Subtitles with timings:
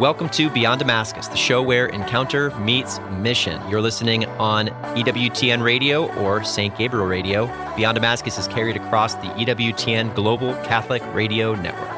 [0.00, 3.60] Welcome to Beyond Damascus, the show where encounter meets mission.
[3.68, 6.74] You're listening on EWTN Radio or St.
[6.78, 7.44] Gabriel Radio.
[7.76, 11.90] Beyond Damascus is carried across the EWTN Global Catholic Radio Network.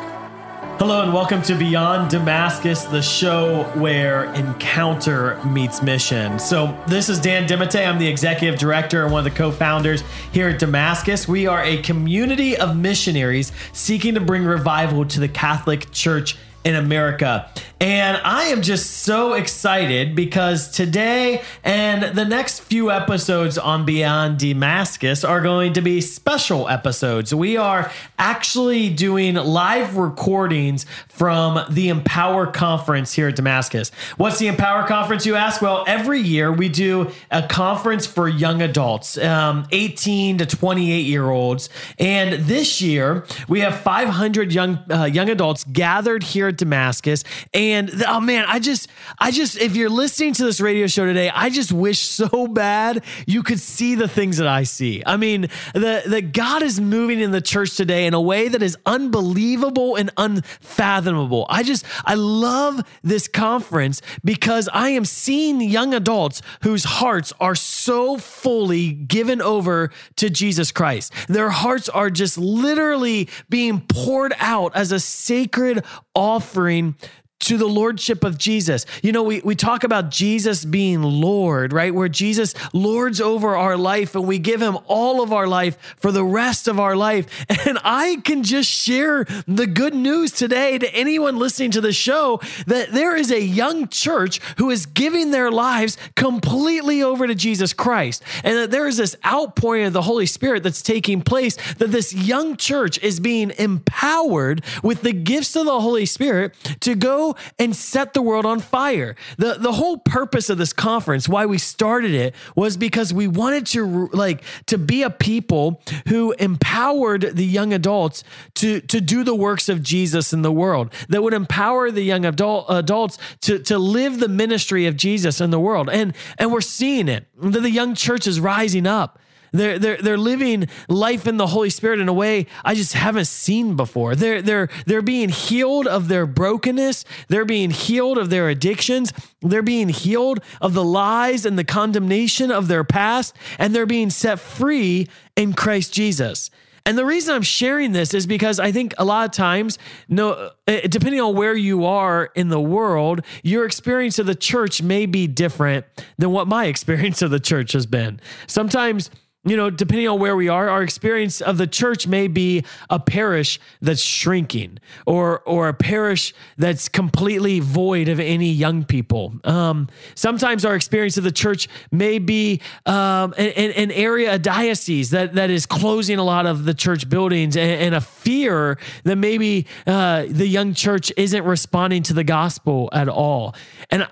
[0.80, 6.41] Hello and welcome to Beyond Damascus, the show where encounter meets mission.
[6.41, 7.87] So, this is Dan DeMatte.
[7.87, 11.29] I'm the executive director and one of the co founders here at Damascus.
[11.29, 16.74] We are a community of missionaries seeking to bring revival to the Catholic Church in
[16.74, 17.50] America.
[17.82, 24.38] And I am just so excited because today and the next few episodes on Beyond
[24.38, 27.34] Damascus are going to be special episodes.
[27.34, 27.90] We are
[28.20, 33.90] actually doing live recordings from the Empower Conference here at Damascus.
[34.16, 35.60] What's the Empower Conference, you ask?
[35.60, 41.29] Well, every year we do a conference for young adults, um, 18 to 28 year
[41.29, 41.68] olds.
[41.98, 47.24] And this year we have 500 young, uh, young adults gathered here at Damascus.
[47.52, 48.88] And oh man, I just,
[49.19, 53.04] I just, if you're listening to this radio show today, I just wish so bad
[53.26, 55.02] you could see the things that I see.
[55.04, 55.43] I mean,
[55.74, 59.96] the, the God is moving in the church today in a way that is unbelievable
[59.96, 61.46] and unfathomable.
[61.49, 67.54] I just, I love this conference because I am seeing young adults whose hearts are
[67.54, 71.12] so fully given over to Jesus Christ.
[71.28, 75.84] Their hearts are just literally being poured out as a sacred
[76.15, 76.94] offering
[77.43, 78.87] to the lordship of Jesus.
[79.03, 81.94] You know, we, we talk about Jesus being Lord, right?
[81.94, 86.12] Where Jesus lords over our life and we give him all of our life for
[86.12, 87.26] the rest of our life.
[87.65, 92.41] And I can just share the good news today to anyone listening to the show
[92.66, 97.72] that there is a young church who is giving their lives completely over to Jesus
[97.72, 98.22] Christ.
[98.43, 102.12] And that there is this outpouring of the Holy Spirit that's taking place, that this
[102.12, 107.75] young church is being empowered with the gifts of the Holy Spirit to go and
[107.75, 109.16] set the world on fire.
[109.38, 113.66] The the whole purpose of this conference, why we started it, was because we wanted
[113.69, 119.34] to like to be a people who empowered the young adults to to do the
[119.34, 120.92] works of Jesus in the world.
[121.09, 125.50] That would empower the young adult adults to to live the ministry of Jesus in
[125.50, 125.88] the world.
[125.91, 127.26] And and we're seeing it.
[127.37, 129.19] The young church is rising up.
[129.52, 133.26] They're, they're, they're living life in the Holy Spirit in a way I just haven't
[133.26, 134.16] seen before.
[134.16, 137.04] They're, they're, they're being healed of their brokenness.
[137.28, 139.12] They're being healed of their addictions.
[139.42, 143.36] They're being healed of the lies and the condemnation of their past.
[143.58, 146.50] And they're being set free in Christ Jesus.
[146.84, 150.50] And the reason I'm sharing this is because I think a lot of times, no,
[150.66, 155.06] eh, depending on where you are in the world, your experience of the church may
[155.06, 155.86] be different
[156.18, 158.20] than what my experience of the church has been.
[158.48, 159.10] Sometimes
[159.44, 163.00] you know, depending on where we are, our experience of the church may be a
[163.00, 169.34] parish that's shrinking or or a parish that's completely void of any young people.
[169.42, 175.10] Um, sometimes our experience of the church may be um, an, an, area, a diocese
[175.10, 179.16] that, that is closing a lot of the church buildings and, and a fear that
[179.16, 183.54] maybe uh, the young church isn't responding to the gospel at all.
[183.91, 184.06] And,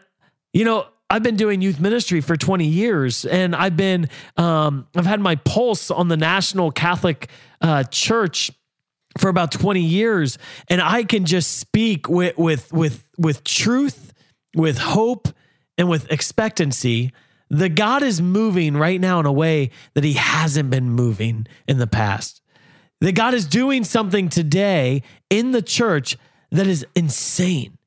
[0.52, 5.06] you know, I've been doing youth ministry for 20 years, and I've been um, I've
[5.06, 7.28] had my pulse on the National Catholic
[7.60, 8.53] uh, Church
[9.19, 10.38] for about 20 years,
[10.69, 14.15] and I can just speak with with with with truth,
[14.54, 15.28] with hope,
[15.76, 17.12] and with expectancy.
[17.48, 21.78] The God is moving right now in a way that He hasn't been moving in
[21.78, 22.41] the past.
[23.00, 26.16] That God is doing something today in the church
[26.53, 27.78] that is insane.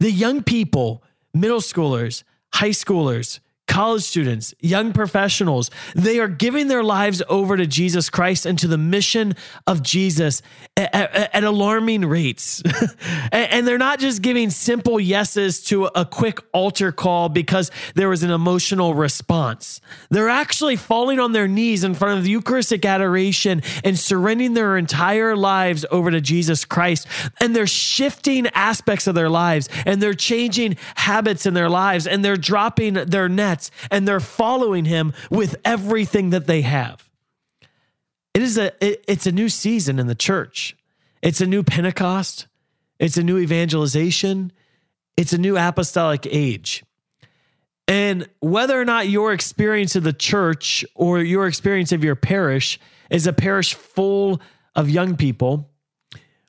[0.00, 3.40] The young people, middle schoolers high schoolers,
[3.72, 8.68] college students, young professionals, they are giving their lives over to Jesus Christ and to
[8.68, 9.34] the mission
[9.66, 10.42] of Jesus
[10.76, 12.62] at, at, at alarming rates.
[13.32, 18.22] and they're not just giving simple yeses to a quick altar call because there was
[18.22, 19.80] an emotional response.
[20.10, 24.76] They're actually falling on their knees in front of the Eucharistic adoration and surrendering their
[24.76, 27.06] entire lives over to Jesus Christ.
[27.40, 32.22] And they're shifting aspects of their lives and they're changing habits in their lives and
[32.22, 37.08] they're dropping their nets and they're following him with everything that they have.
[38.34, 40.76] It is a it, it's a new season in the church.
[41.22, 42.46] It's a new Pentecost.
[42.98, 44.52] It's a new evangelization.
[45.16, 46.84] It's a new apostolic age.
[47.88, 52.78] And whether or not your experience of the church or your experience of your parish
[53.10, 54.40] is a parish full
[54.74, 55.68] of young people,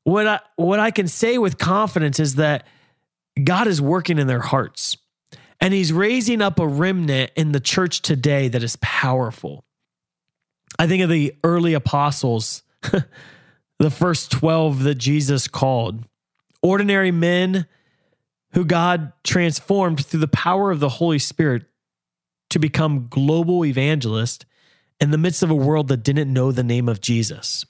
[0.04, 2.66] what I, what I can say with confidence is that
[3.44, 4.96] God is working in their hearts.
[5.64, 9.64] And he's raising up a remnant in the church today that is powerful.
[10.78, 12.64] I think of the early apostles,
[13.80, 16.04] the first 12 that Jesus called,
[16.62, 17.66] ordinary men
[18.52, 21.64] who God transformed through the power of the Holy Spirit
[22.50, 24.44] to become global evangelists
[25.00, 27.66] in the midst of a world that didn't know the name of Jesus.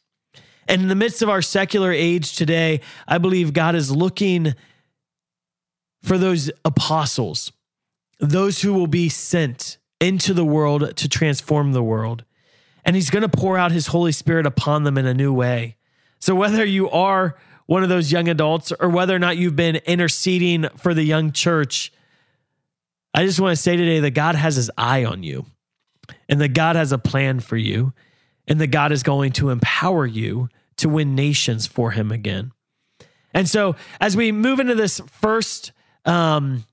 [0.68, 4.56] And in the midst of our secular age today, I believe God is looking
[6.02, 7.52] for those apostles,
[8.30, 12.24] those who will be sent into the world to transform the world.
[12.86, 15.78] And He's going to pour out His Holy Spirit upon them in a new way.
[16.20, 19.78] So, whether you are one of those young adults or whether or not you've been
[19.78, 21.92] interceding for the young church,
[23.14, 25.46] I just want to say today that God has His eye on you
[26.28, 27.94] and that God has a plan for you
[28.48, 32.52] and that God is going to empower you to win nations for him again.
[33.34, 35.72] And so, as we move into this first,
[36.06, 36.66] um,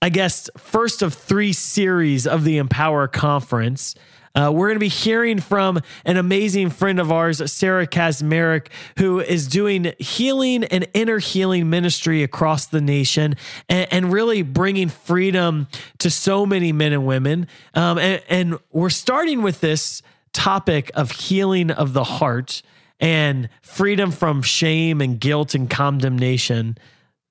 [0.00, 3.96] I guess, first of three series of the Empower Conference,
[4.34, 8.68] uh, we're going to be hearing from an amazing friend of ours, Sarah Kaczmarek,
[8.98, 13.34] who is doing healing and inner healing ministry across the nation
[13.68, 15.66] and, and really bringing freedom
[15.98, 17.48] to so many men and women.
[17.74, 20.02] Um, and, and we're starting with this
[20.32, 22.62] topic of healing of the heart
[23.00, 26.78] and freedom from shame and guilt and condemnation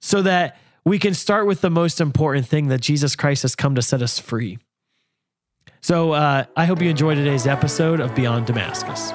[0.02, 3.76] so that we can start with the most important thing that Jesus Christ has come
[3.76, 4.58] to set us free.
[5.82, 9.12] So uh, I hope you enjoy today's episode of Beyond Damascus.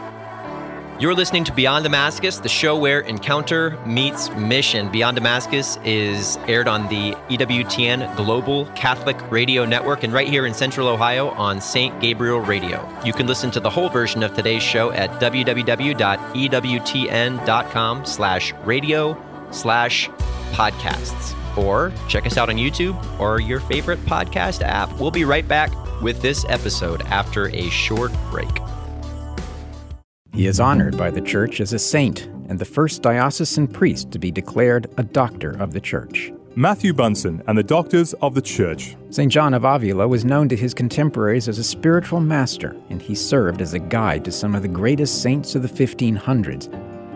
[1.00, 4.92] You're listening to Beyond Damascus, the show where encounter meets mission.
[4.92, 10.52] Beyond Damascus is aired on the EWTN Global Catholic Radio Network and right here in
[10.52, 11.98] Central Ohio on St.
[12.00, 12.86] Gabriel Radio.
[13.02, 15.64] You can listen to the whole version of today's show at www.ewtn.com
[18.04, 20.10] slash radio slash
[20.52, 21.41] podcasts.
[21.56, 24.92] Or check us out on YouTube or your favorite podcast app.
[24.98, 25.72] We'll be right back
[26.02, 28.50] with this episode after a short break.
[30.34, 34.18] He is honored by the Church as a saint and the first diocesan priest to
[34.18, 36.32] be declared a doctor of the Church.
[36.54, 38.94] Matthew Bunson and the Doctors of the Church.
[39.08, 39.32] St.
[39.32, 43.62] John of Avila was known to his contemporaries as a spiritual master, and he served
[43.62, 46.68] as a guide to some of the greatest saints of the 1500s.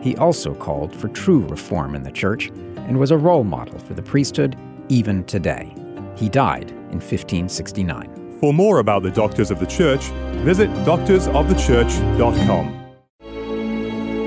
[0.03, 2.51] He also called for true reform in the Church
[2.87, 4.57] and was a role model for the priesthood
[4.89, 5.75] even today.
[6.17, 8.39] He died in 1569.
[8.41, 10.05] For more about the Doctors of the Church,
[10.45, 12.77] visit doctorsofthechurch.com.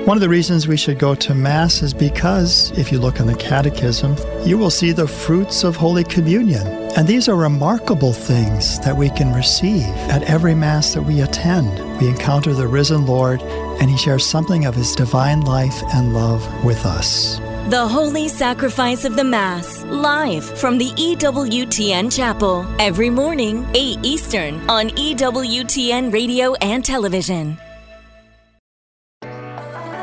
[0.06, 3.26] One of the reasons we should go to Mass is because, if you look in
[3.26, 6.66] the Catechism, you will see the fruits of Holy Communion.
[6.96, 12.00] And these are remarkable things that we can receive at every Mass that we attend.
[12.00, 16.42] We encounter the risen Lord, and He shares something of His divine life and love
[16.64, 17.38] with us.
[17.70, 24.68] The Holy Sacrifice of the Mass, live from the EWTN Chapel, every morning, 8 Eastern,
[24.68, 27.56] on EWTN Radio and Television.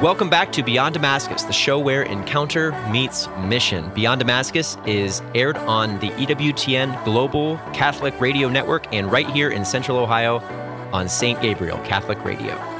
[0.01, 3.91] Welcome back to Beyond Damascus, the show where encounter meets mission.
[3.93, 9.65] Beyond Damascus is aired on the EWTN Global Catholic Radio Network and right here in
[9.65, 10.39] Central Ohio
[10.93, 11.41] on St.
[11.41, 12.76] Gabriel Catholic Radio.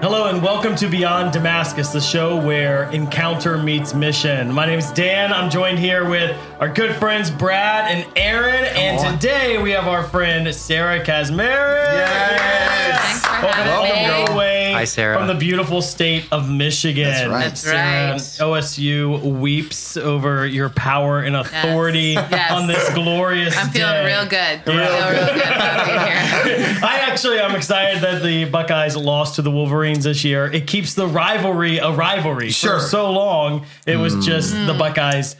[0.00, 4.52] Hello and welcome to Beyond Damascus, the show where encounter meets mission.
[4.52, 5.32] My name is Dan.
[5.32, 10.04] I'm joined here with our good friends Brad and Aaron, and today we have our
[10.04, 11.38] friend Sarah Kaczmarek.
[11.48, 13.02] Yes.
[13.02, 14.08] Thanks for Welcome, having me.
[14.10, 15.18] all the way Hi, Sarah.
[15.18, 17.04] from the beautiful state of Michigan.
[17.04, 17.44] That's right.
[17.44, 18.18] That's right.
[18.20, 22.52] Sarah, uh, OSU weeps over your power and authority Yes.
[22.52, 24.06] on this glorious I'm feeling day.
[24.06, 24.62] real good.
[24.66, 26.78] Real I feel real good about being here.
[27.18, 30.46] I actually I'm excited that the Buckeyes lost to the Wolverines this year.
[30.46, 32.50] It keeps the rivalry a rivalry.
[32.50, 32.78] Sure.
[32.78, 34.78] For so long, it was just the Mm.
[34.78, 35.34] Buckeyes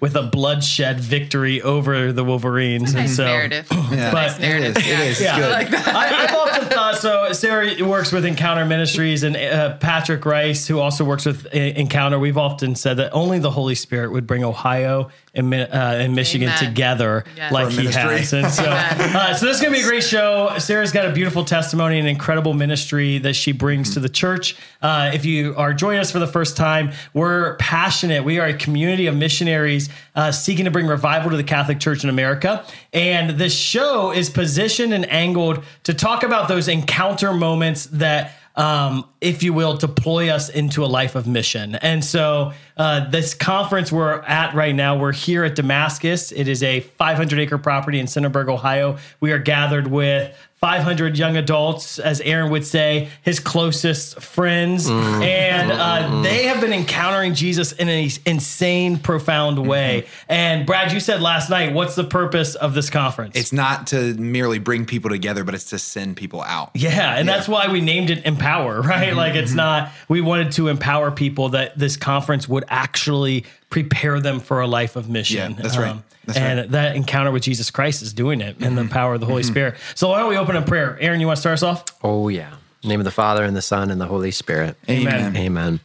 [0.00, 2.90] with a bloodshed victory over the Wolverines.
[2.94, 3.66] And Nice so narrative.
[3.90, 4.76] Yeah, But- it is.
[4.76, 5.08] It is.
[5.10, 5.38] It's Yeah.
[5.64, 5.74] good.
[5.74, 7.32] I, I've often thought so.
[7.32, 12.18] Sarah works with Encounter Ministries, and uh, Patrick Reis, who also works with uh, Encounter.
[12.18, 16.48] We've often said that only the Holy Spirit would bring Ohio and, uh, and Michigan
[16.48, 16.58] Amen.
[16.64, 17.52] together Yes.
[17.52, 18.32] like he has.
[18.32, 20.52] And so, uh, so this is going to be a great show.
[20.58, 24.56] Sarah's got a beautiful testimony and incredible ministry that she brings to the church.
[24.82, 28.24] Uh, if you are joining us for the first time, we're passionate.
[28.24, 32.02] We are a community of missionaries uh, seeking to bring revival to the Catholic Church
[32.02, 32.64] in America.
[32.92, 39.08] And this show is positioned and angled to talk about those encounter moments that um,
[39.20, 41.76] if you will, deploy us into a life of mission.
[41.76, 46.32] And so, uh, this conference we're at right now, we're here at Damascus.
[46.32, 48.98] It is a 500 acre property in Centerburg, Ohio.
[49.20, 54.90] We are gathered with 500 young adults, as Aaron would say, his closest friends.
[54.90, 60.06] And uh, they have been encountering Jesus in an insane, profound way.
[60.28, 63.36] And Brad, you said last night, what's the purpose of this conference?
[63.36, 66.72] It's not to merely bring people together, but it's to send people out.
[66.74, 69.14] Yeah, and that's why we named it Empower, right?
[69.14, 74.40] Like it's not we wanted to empower people that this conference would actually prepare them
[74.40, 75.40] for a life of mission.
[75.40, 75.96] Um, Yeah, that's right.
[76.28, 76.70] That's and right.
[76.72, 79.76] that encounter with Jesus Christ is doing it and the power of the Holy Spirit.
[79.94, 80.98] So why don't we open in prayer?
[81.00, 81.84] Aaron, you want to start us off?
[82.02, 82.54] Oh, yeah.
[82.82, 84.76] In name of the Father, and the Son, and the Holy Spirit.
[84.90, 85.34] Amen.
[85.36, 85.80] Amen.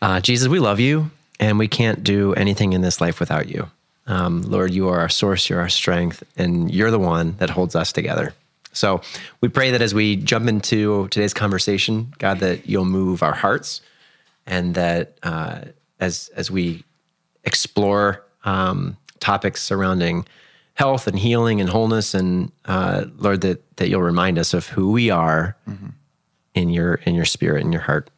[0.00, 3.70] Uh, Jesus, we love you, and we can't do anything in this life without you.
[4.06, 7.76] Um, Lord, you are our source, you're our strength, and you're the one that holds
[7.76, 8.34] us together.
[8.72, 9.02] So
[9.42, 13.82] we pray that as we jump into today's conversation, God, that you'll move our hearts,
[14.46, 15.66] and that uh,
[16.00, 16.82] as as we
[17.44, 20.26] explore um, topics surrounding
[20.74, 24.90] health and healing and wholeness, and uh, Lord, that that you'll remind us of who
[24.92, 25.56] we are
[26.54, 28.10] in your in your spirit, in your heart.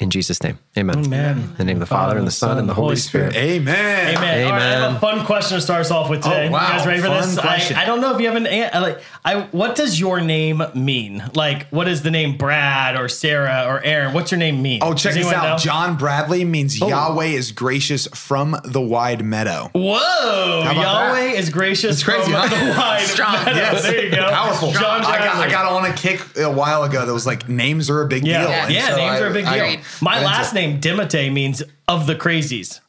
[0.00, 1.04] In Jesus' name, Amen.
[1.04, 1.38] Amen.
[1.38, 3.34] In the name of the Father and the Son and the Holy Spirit.
[3.34, 4.16] Amen.
[4.16, 4.44] Amen.
[4.46, 6.46] All right, I have a fun question to start us off with oh, today.
[6.46, 6.60] Oh, wow.
[6.64, 7.40] You guys ready for Fun this?
[7.40, 7.76] question.
[7.76, 9.02] I, I don't know if you have an an- like.
[9.24, 11.24] I what does your name mean?
[11.34, 14.14] Like, what does the name Brad or Sarah or Aaron?
[14.14, 14.78] What's your name mean?
[14.80, 15.42] Oh, check Does this out.
[15.42, 15.56] know?
[15.58, 16.88] John Bradley means Oh.
[16.88, 19.70] Yahweh is gracious from the wide meadow.
[19.74, 20.62] Whoa!
[20.72, 21.96] Yahweh is gracious.
[21.96, 22.48] It's crazy, from huh?
[22.72, 23.32] the wide Strong.
[23.44, 23.56] meadow.
[23.56, 23.82] Yes.
[23.82, 24.30] There you go.
[24.30, 24.70] Powerful.
[24.70, 27.90] John I got, I got on a kick a while ago that was like names
[27.90, 28.50] are a big Yeah, deal.
[28.50, 29.64] yeah, And so names I- are a big I- deal.
[29.64, 29.80] Agreed.
[30.00, 30.59] My last it.
[30.60, 32.80] Name DeMatte means of the crazies.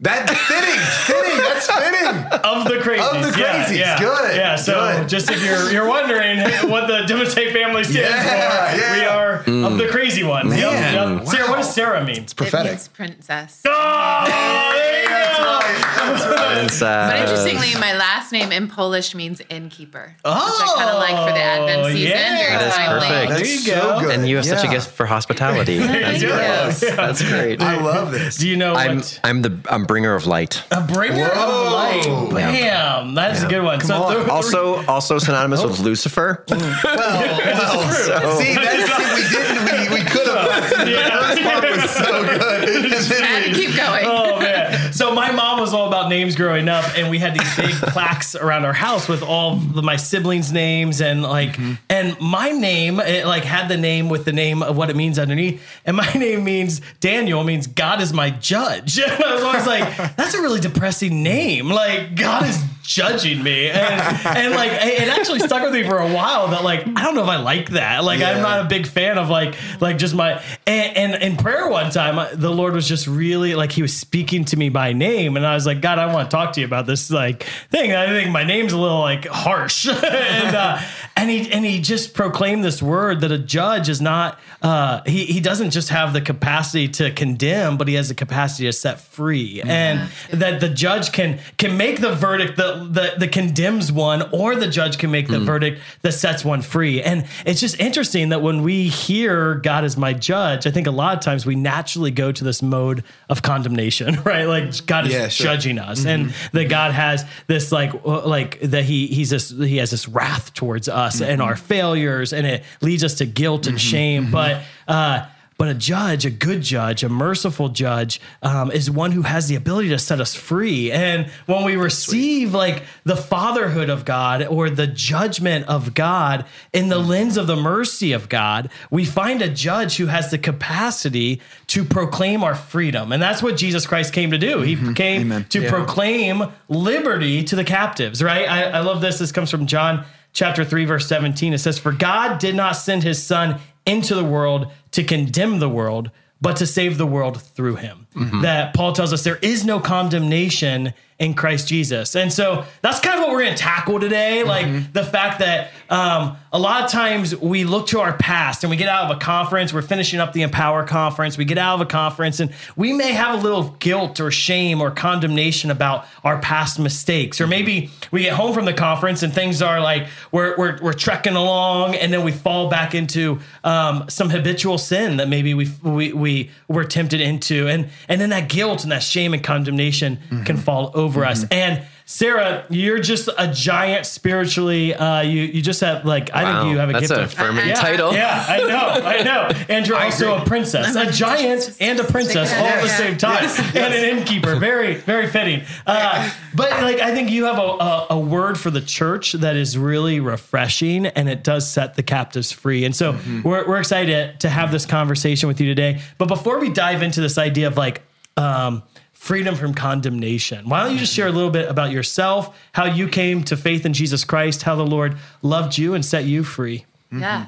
[0.00, 1.38] That fitting, fitting.
[1.38, 2.40] That's fitting.
[2.44, 3.24] Of the crazies.
[3.26, 3.78] Of the Yeah, crazies.
[3.78, 4.56] Yeah, Good, Yeah.
[4.56, 5.08] So good.
[5.08, 6.40] just if you're you're wondering
[6.70, 8.92] what the DeMatte family stands Yeah, for, yeah.
[8.98, 9.78] we are of mm.
[9.78, 10.54] the crazy ones.
[10.54, 11.26] Yep, Man, yep.
[11.28, 11.74] Sarah, what does.
[11.74, 12.24] Sarah mean?
[12.24, 12.72] It Prophetic.
[12.72, 13.62] means princess.
[13.66, 15.33] Oh, there you go.
[15.66, 20.90] It's, uh, But interestingly, my last name in Polish means innkeeper, Oh, which I kind
[20.90, 22.10] of like for the Advent season.
[22.10, 22.58] yeah.
[22.58, 23.00] That is timely.
[23.00, 23.28] perfect.
[23.30, 23.80] There That's you go.
[23.80, 24.10] so good.
[24.14, 25.78] and you have such a gift for hospitality.
[25.78, 26.28] That's Thank you.
[26.28, 26.96] great.
[26.96, 27.60] That's great.
[27.62, 28.36] I love this.
[28.36, 29.20] Do you know I'm what?
[29.24, 30.62] I'm the I'm bringer of light.
[30.70, 32.04] A bringer of light.
[32.32, 33.14] Bam.
[33.14, 33.80] That is a good one.
[33.80, 34.14] so on.
[34.18, 36.44] the- the- Also also synonymous with Lucifer.
[36.54, 39.64] Well, well, So- see, that's see, we didn't.
[39.90, 40.88] We, we could have.
[40.88, 41.16] Yeah.
[41.16, 42.68] The first part was so good.
[42.68, 44.04] And then we- keep going.
[44.06, 44.92] Oh man!
[44.92, 48.34] So my mom was all about names growing up, and we had these big plaques
[48.34, 51.74] around our house with all of my siblings' names, and like, mm-hmm.
[51.88, 55.18] and my name, it like had the name with the name of what it means
[55.18, 59.00] underneath, and my name means Daniel means God is my judge.
[59.14, 61.68] And I was always like, that's a really depressing name.
[61.68, 66.12] Like God is judging me, and and like it actually stuck with me for a
[66.12, 66.48] while.
[66.48, 68.02] That like I don't know if I like that.
[68.02, 71.68] Like I'm not a big fan of like like just my and, and in prayer
[71.68, 74.92] one time uh, the Lord was just really like he was speaking to me by
[74.92, 77.44] name and I was like God I want to talk to you about this like
[77.70, 77.92] thing.
[77.92, 79.88] I think my name's a little like harsh.
[80.04, 80.80] And uh,
[81.16, 85.26] and he and he just proclaimed this word that a judge is not uh, he
[85.26, 89.00] he doesn't just have the capacity to condemn but he has the capacity to set
[89.00, 89.62] free.
[89.62, 94.56] And that the judge can can make the verdict that that that condemns one or
[94.56, 97.00] the judge can make the verdict that sets one free.
[97.02, 100.90] And it's just interesting that when we hear God is my judge I think a
[100.90, 104.46] lot of times we naturally go to this mode of condemnation right?
[104.46, 105.46] Like God is Yeah, sure.
[105.46, 106.04] judging us.
[106.04, 110.08] And that God has this like uh, like that he he's this he has this
[110.08, 114.62] wrath towards us and our failures and it leads us to guilt and shame but
[114.88, 119.46] uh but a judge, a good judge, a merciful judge, um, is one who has
[119.46, 120.90] the ability to set us free.
[120.90, 126.88] And when we receive like the fatherhood of God or the judgment of God in
[126.88, 131.40] the lens of the mercy of God, we find a judge who has the capacity
[131.68, 133.12] to proclaim our freedom.
[133.12, 134.60] And that's what Jesus Christ came to do.
[134.60, 135.46] He came Amen.
[135.50, 138.48] to proclaim liberty to the captives, right?
[138.48, 139.18] I, I love this.
[139.18, 140.04] This comes from John
[140.34, 141.54] chapter 3, verse 17.
[141.54, 145.68] It says, For God did not send his son into the world to condemn the
[145.68, 146.10] world,
[146.40, 148.03] but to save the world through him.
[148.42, 152.16] That Paul tells us there is no condemnation in Christ Jesus.
[152.16, 154.42] And so that's kind of what we're going to tackle today.
[154.42, 158.70] Like the fact that um, a lot of times we look to our past and
[158.70, 161.76] we get out of a conference, we're finishing up the Empower conference, we get out
[161.76, 166.04] of a conference and we may have a little guilt or shame or condemnation about
[166.24, 167.40] our past mistakes.
[167.40, 170.92] Or maybe we get home from the conference and things are like we're, we're, we're
[170.94, 175.70] trekking along and then we fall back into um, some habitual sin that maybe we,
[175.82, 177.68] we, we were tempted into.
[177.68, 180.56] And, and then that guilt and that shame and condemnation can mm-hmm.
[180.56, 181.44] fall over us.
[181.44, 181.52] Mm-hmm.
[181.52, 184.94] And Sarah, you're just a giant spiritually.
[184.94, 187.22] Uh, you you just have like I Wow, think you have a that's gift a
[187.24, 188.12] of affirmative yeah, title.
[188.12, 189.64] Yeah, I know, I know.
[189.70, 192.96] And you're also a princess, a giant and a princess all at the Yeah.
[192.98, 193.44] same time,
[193.74, 194.56] and an innkeeper.
[194.56, 195.62] Very very fitting.
[195.86, 199.56] Uh, but like I think you have a, a a word for the church that
[199.56, 202.84] is really refreshing, and it does set the captives free.
[202.84, 206.02] And so we're we're excited to have this conversation with you today.
[206.18, 208.02] But before we dive into this idea of like.
[208.36, 208.82] Um,
[209.24, 210.68] freedom from condemnation.
[210.68, 213.86] Why don't you just share a little bit about yourself, how you came to faith
[213.86, 216.84] in Jesus Christ, how the Lord loved you and set you free?
[217.10, 217.46] Yeah.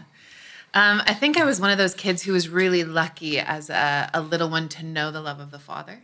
[0.73, 4.09] Um, I think I was one of those kids who was really lucky as a,
[4.15, 6.01] a little one to know the love of the Father.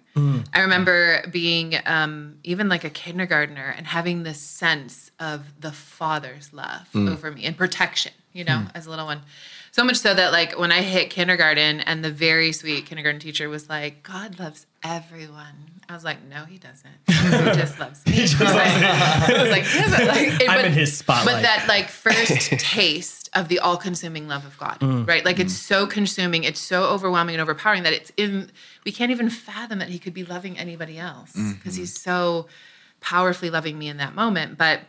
[0.53, 6.53] I remember being um, even like a kindergartner and having this sense of the Father's
[6.53, 9.23] love over me and protection, you know, as a little one.
[9.73, 13.49] So much so that like when I hit kindergarten and the very sweet kindergarten teacher
[13.49, 15.71] was like, God loves everyone.
[15.89, 16.93] I was like, no, he doesn't.
[17.09, 18.13] He just loves me.
[18.19, 20.07] I was like, he doesn't.
[20.07, 21.37] Like, it- I'm but- in his spotlight.
[21.37, 25.09] But that like first taste of the all-consuming love of God, Mm.
[25.09, 25.25] right?
[25.25, 28.51] Like it's so consuming, it's so overwhelming and overpowering that it's in.
[28.85, 32.47] We can't even fathom that he could be loving anybody else because he's so
[33.01, 34.59] powerfully loving me in that moment.
[34.59, 34.81] But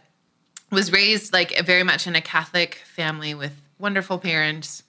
[0.72, 4.82] was raised like very much in a Catholic family with wonderful parents,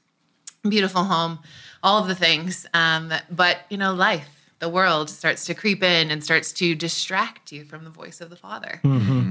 [0.66, 1.40] beautiful home,
[1.82, 2.64] all of the things.
[2.72, 7.52] Um, but you know, life, the world starts to creep in and starts to distract
[7.52, 8.80] you from the voice of the Father.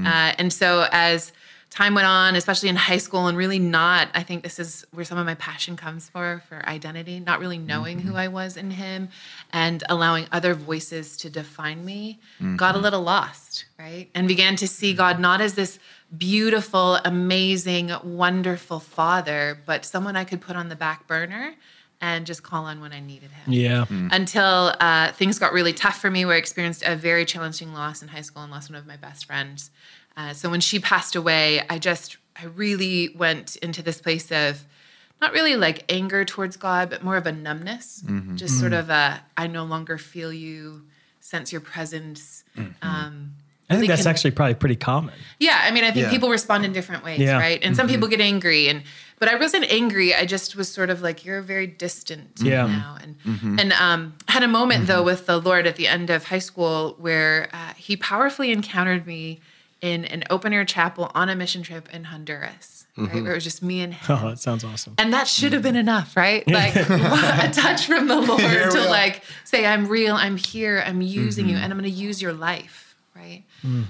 [0.06, 1.32] Uh, and so as
[1.70, 5.04] time went on, especially in high school, and really not, I think this is where
[5.04, 8.70] some of my passion comes for for identity, not really knowing who I was in
[8.70, 9.08] Him,
[9.52, 12.20] and allowing other voices to define me,
[12.56, 14.08] got a little lost, right?
[14.14, 15.78] And began to see God not as this
[16.16, 21.54] beautiful, amazing, wonderful Father, but someone I could put on the back burner
[22.00, 23.84] and just call on when I needed Him yeah.
[24.12, 28.02] until uh, things got really tough for me where I experienced a very challenging loss
[28.02, 29.70] in high school and lost one of my best friends.
[30.16, 34.64] Uh, so when she passed away, I just, I really went into this place of
[35.20, 38.02] not really like anger towards God, but more of a numbness,
[38.36, 40.84] just sort of a, I no longer feel you,
[41.20, 42.44] sense your presence.
[42.82, 43.34] Um,
[43.70, 45.14] I think really that's can- actually probably pretty common.
[45.40, 46.10] yeah, I mean, I think Yeah.
[46.10, 47.38] people respond in different ways, Yeah.
[47.38, 47.58] right?
[47.62, 48.82] And some people get angry, and
[49.18, 50.14] but I wasn't angry.
[50.14, 52.66] I just was sort of like, you're very distant Yeah.
[52.66, 55.06] now, and and um, had a moment though mm-hmm.
[55.06, 59.40] with the Lord at the end of high school where uh, He powerfully encountered me
[59.80, 63.22] in an open air chapel on a mission trip in Honduras, right?
[63.22, 64.26] Where it was just me and oh, him.
[64.26, 64.94] Oh, that sounds awesome.
[64.98, 66.46] And that should have been enough, right?
[66.48, 68.40] Like a touch from the Lord
[68.72, 72.20] to like say, I'm real, I'm here, I'm using you, and I'm going to use
[72.22, 72.83] your life,
[73.14, 73.42] right?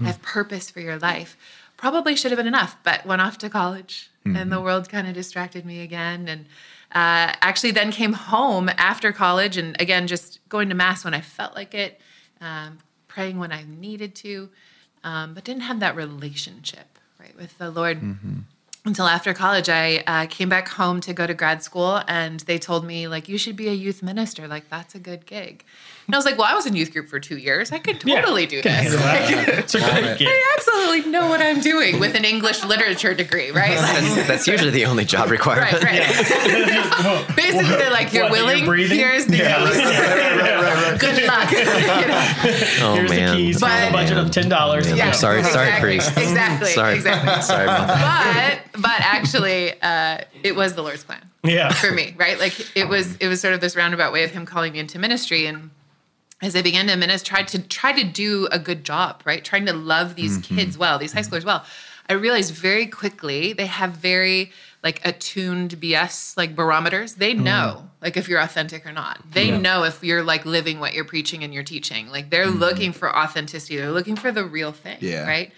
[0.04, 1.36] I have purpose for your life.
[1.76, 5.14] Probably should have been enough, but went off to college, and the world kind of
[5.14, 6.28] distracted me again.
[6.28, 6.46] And
[6.92, 11.20] uh, actually, then came home after college, and again, just going to mass when I
[11.20, 12.00] felt like it,
[12.40, 14.48] um, praying when I needed to,
[15.02, 18.00] um, but didn't have that relationship, right, with the Lord
[18.86, 22.58] until after college i uh, came back home to go to grad school and they
[22.58, 25.64] told me like you should be a youth minister like that's a good gig
[26.06, 28.02] and i was like well i was in youth group for two years i could
[28.04, 28.20] Yeah.
[28.20, 29.58] totally do this handle that.
[29.60, 30.28] It's a great gig.
[30.30, 34.46] i absolutely know what i'm doing with an english literature degree right like, That's, that's
[34.46, 35.82] usually the only job requirement.
[35.82, 39.64] right right basically they're like you're What, that you're willing here's the Yeah.
[40.92, 42.34] Keys good luck You know?
[42.82, 43.30] Oh Here's man.
[43.30, 43.46] the keys.
[43.46, 44.90] Here's But- a budget of ten dollars.
[44.90, 46.16] Yeah, I'm sorry, sorry, exactly, priest.
[46.18, 51.72] exactly Sorry, exactly sorry but but actually uh, it was the lord's plan Yeah.
[51.72, 52.38] for me, right?
[52.38, 54.98] Like it was it was sort of this roundabout way of him calling me into
[54.98, 55.70] ministry and
[56.42, 59.42] as I began to minister, tried to try to do a good job, right?
[59.42, 61.64] Trying to love these kids well, these high schoolers well.
[62.06, 64.52] I realized very quickly they have very
[64.84, 67.14] like attuned BS like barometers.
[67.14, 67.40] They mm.
[67.40, 69.18] know like if you're authentic or not.
[69.32, 72.08] They know if you're like living what you're preaching and you're teaching.
[72.08, 72.58] Like they're mm-hmm.
[72.58, 73.78] looking for authenticity.
[73.78, 75.26] They're looking for the real thing, Yeah.
[75.26, 75.50] right?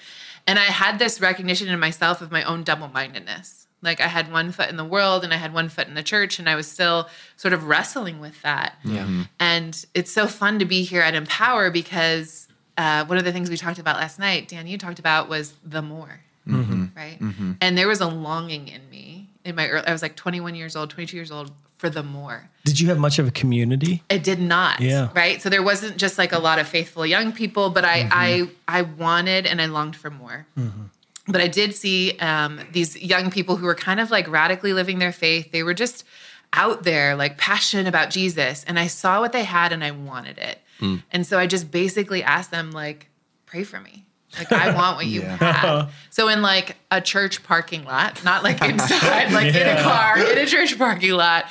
[0.46, 3.66] And I had this recognition in myself of my own double mindedness.
[3.82, 6.02] Like I had one foot in the world and I had one foot in the
[6.02, 8.74] church, and I was still sort of wrestling with that.
[8.84, 9.02] Yeah.
[9.02, 9.22] Mm-hmm.
[9.40, 12.46] And it's so fun to be here at Empower because
[12.78, 15.54] uh, one of the things we talked about last night, Dan, you talked about was
[15.64, 16.86] the more, mm-hmm.
[16.96, 17.18] right?
[17.60, 18.85] And there was a longing in me
[19.46, 22.48] in my early, I was like 21 years old, 22 years old for the more.
[22.64, 24.02] Did you have much of a community?
[24.08, 24.80] It did not.
[24.80, 25.10] Yeah.
[25.14, 25.40] Right.
[25.40, 28.52] So there wasn't just like a lot of faithful young people, but I I mm-hmm.
[28.66, 30.46] I wanted and I longed for more.
[30.58, 30.82] Mm-hmm.
[31.28, 34.98] But I did see um, these young people who were kind of like radically living
[34.98, 35.50] their faith.
[35.50, 36.04] They were just
[36.52, 40.38] out there, like passionate about Jesus, and I saw what they had and I wanted
[40.38, 40.60] it.
[40.78, 40.96] Hmm.
[41.10, 43.08] And so I just basically asked them, like,
[43.44, 44.05] pray for me.
[44.38, 45.90] Like I want what you have.
[46.10, 50.38] So in like a church parking lot, not like inside, like in a car, in
[50.38, 51.44] a church parking lot,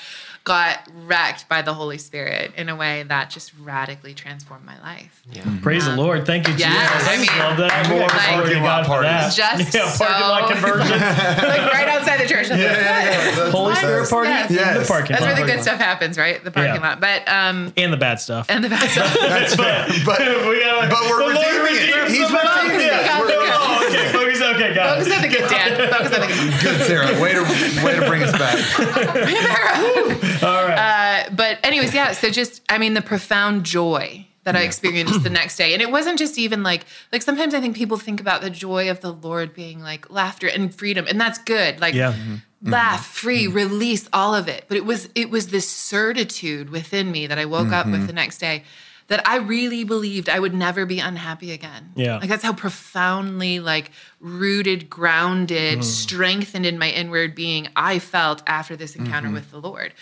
[0.43, 5.21] got wrecked by the Holy Spirit in a way that just radically transformed my life.
[5.31, 6.25] yeah Praise the Lord.
[6.25, 6.69] Thank you, Jesus.
[6.71, 7.89] Yeah, I mean, love that.
[7.89, 8.87] more Glory to parking lot that.
[8.87, 9.35] parties.
[9.35, 10.99] Just yeah, parking lot conversion.
[11.49, 12.49] like right outside the church.
[12.49, 14.49] I was like, That's Holy the Spirit party Yes.
[14.49, 14.87] in the Yes.
[14.87, 15.33] parking That's lot.
[15.37, 16.43] where the good stuff happens, right?
[16.43, 16.89] The parking Yeah.
[16.89, 16.99] lot.
[17.01, 18.47] But um and the bad stuff.
[18.49, 19.13] and the bad stuff.
[19.21, 19.85] That's fair.
[20.05, 21.95] But, we gotta, but we're the Lord redeeming it.
[21.95, 22.63] redeems He's the bad.
[22.65, 22.91] redeeming it.
[23.05, 23.21] Yeah.
[23.21, 24.11] We're- Oh, okay.
[24.11, 24.41] Focus.
[24.41, 25.91] Okay, got Focus on the good, Dan.
[25.91, 26.61] Focus on the good.
[26.61, 27.21] Good, Sarah.
[27.21, 27.41] Way to
[27.85, 28.55] way to bring us back.
[30.43, 31.25] All right.
[31.27, 32.11] Uh, but anyways, yeah.
[32.13, 35.73] So just, I mean, the profound joy that I experienced the next day.
[35.73, 38.89] And it wasn't just even like like sometimes I think people think about the joy
[38.89, 41.81] of the Lord being like laughter and freedom, and that's good.
[41.81, 42.13] Like Yeah.
[42.13, 42.69] Mm-hmm.
[42.69, 43.25] laugh, mm-hmm.
[43.25, 43.55] free, mm-hmm.
[43.55, 44.65] release all of it.
[44.67, 48.13] But it was it was this certitude within me that I woke up with the
[48.13, 48.63] next day
[49.07, 51.91] that I really believed I would never be unhappy again.
[51.95, 52.17] Yeah.
[52.17, 58.75] Like that's how profoundly like rooted, grounded, strengthened in my inward being I felt after
[58.75, 59.93] this encounter with the Lord.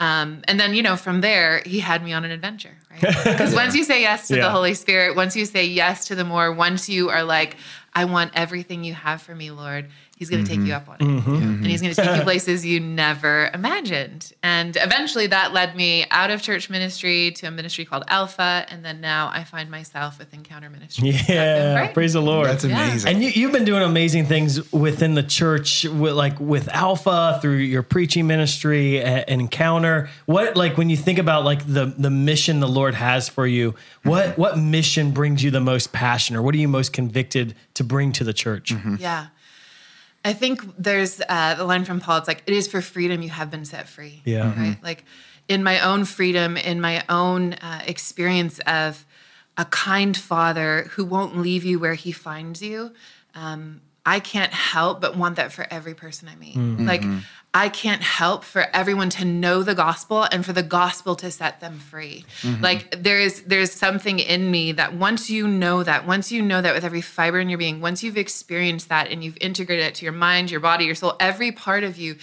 [0.00, 3.00] Um, and then, you know, from there, he had me on an adventure, right?
[3.24, 4.42] Because once you say yes to Yeah.
[4.42, 7.56] the Holy Spirit, once you say yes to the more, once you are like,
[7.94, 10.74] I want everything you have for me, Lord, he's going to take you mm-hmm.
[10.74, 11.00] up on it.
[11.00, 11.34] Mm-hmm.
[11.34, 11.86] And he's mm-hmm.
[11.86, 14.32] going to take you places you never imagined.
[14.42, 18.66] And eventually that led me out of church ministry to a ministry called Alpha.
[18.68, 21.10] And then now I find myself with Encounter Ministry.
[21.28, 22.48] Yeah, praise the Lord.
[22.48, 23.12] That's amazing.
[23.12, 27.58] And you, you've been doing amazing things within the church, with, like with Alpha through
[27.58, 30.10] your preaching ministry and Encounter.
[30.26, 33.74] What like when you think about like the the mission the Lord has for you,
[34.02, 34.40] what mm-hmm.
[34.40, 38.12] what mission brings you the most passion, or what are you most convicted to bring
[38.12, 38.72] to the church?
[38.98, 39.28] Yeah.
[40.28, 42.18] I think there's uh, the line from Paul.
[42.18, 44.20] It's like, it is for freedom you have been set free.
[44.24, 44.52] Yeah.
[44.54, 44.76] Right.
[44.82, 45.04] Like
[45.48, 49.06] in my own freedom, in my own uh, experience of
[49.56, 52.92] a kind father who won't leave you where he finds you,
[53.34, 56.56] um, I can't help but want that for every person I meet.
[56.56, 56.86] Mm-hmm.
[56.86, 57.18] Like, mm-hmm.
[57.52, 61.60] I can't help for everyone to know the gospel and for the gospel to set
[61.60, 62.24] them free.
[62.42, 62.62] Mm-hmm.
[62.62, 66.62] Like there is there's something in me that once you know that, once you know
[66.62, 69.94] that with every fiber in your being, once you've experienced that and you've integrated it
[69.96, 72.16] to your mind, your body, your soul, every part of you,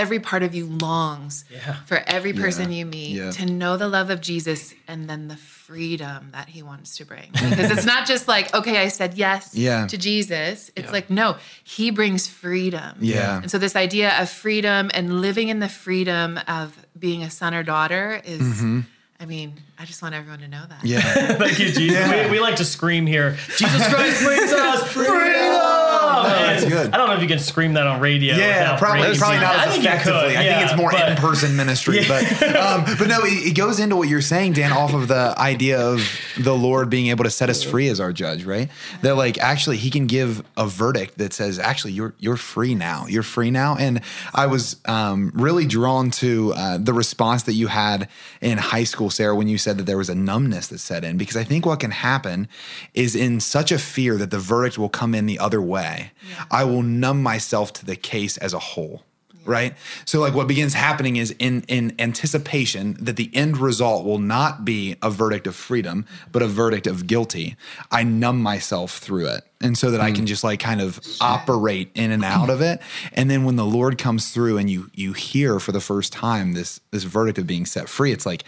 [0.00, 1.44] every part of you longs
[1.86, 3.30] for every person you meet Yeah.
[3.32, 7.30] to know the love of Jesus and then the freedom that he wants to bring.
[7.32, 9.86] Because it's not just like, okay, I said yes Yeah.
[9.86, 10.70] to Jesus.
[10.76, 12.98] It's like, no, he brings freedom.
[13.00, 13.40] Yeah.
[13.40, 17.54] And so this idea of freedom and living in the freedom of being a son
[17.54, 18.80] or daughter is mm-hmm.
[19.20, 20.84] I mean, I just want everyone to know that.
[20.84, 21.00] Yeah.
[21.36, 22.08] Thank you, Jesus.
[22.26, 23.36] We, we like to scream here.
[23.56, 25.12] Jesus Christ brings us freedom.
[25.12, 26.92] that's good.
[26.94, 28.36] I don't know if you can scream that on radio.
[28.36, 30.20] Yeah, probably probably not I as think effectively.
[30.28, 32.22] could, I think it's more but- in-person ministry, but
[32.56, 35.80] um, but no, it, it goes into what you're saying, Dan, off of the idea
[35.80, 36.00] of
[36.38, 38.70] the Lord being able to set us free as our judge, right?
[39.02, 43.06] That like actually He can give a verdict that says, actually you're you're free now,
[43.08, 43.76] you're free now.
[43.76, 48.08] And I was um, really drawn to uh, the response that you had
[48.40, 51.16] in high school, Sarah, when you said that there was a numbness that set in,
[51.16, 52.46] because I think what can happen
[52.94, 56.12] is in such a fear that the verdict will come in the other way,
[56.50, 59.02] I will numb myself to the case as a whole
[59.44, 59.74] right?
[60.04, 64.64] So like what begins happening is in in anticipation that the end result will not
[64.64, 67.56] be a verdict of freedom but a verdict of guilty
[67.90, 69.42] i numb myself through it.
[69.60, 70.16] And so that i hmm.
[70.16, 72.80] can just like kind of operate in and out of it.
[73.12, 76.52] And then when the lord comes through and you you hear for the first time
[76.52, 78.44] this this verdict of being set free it's like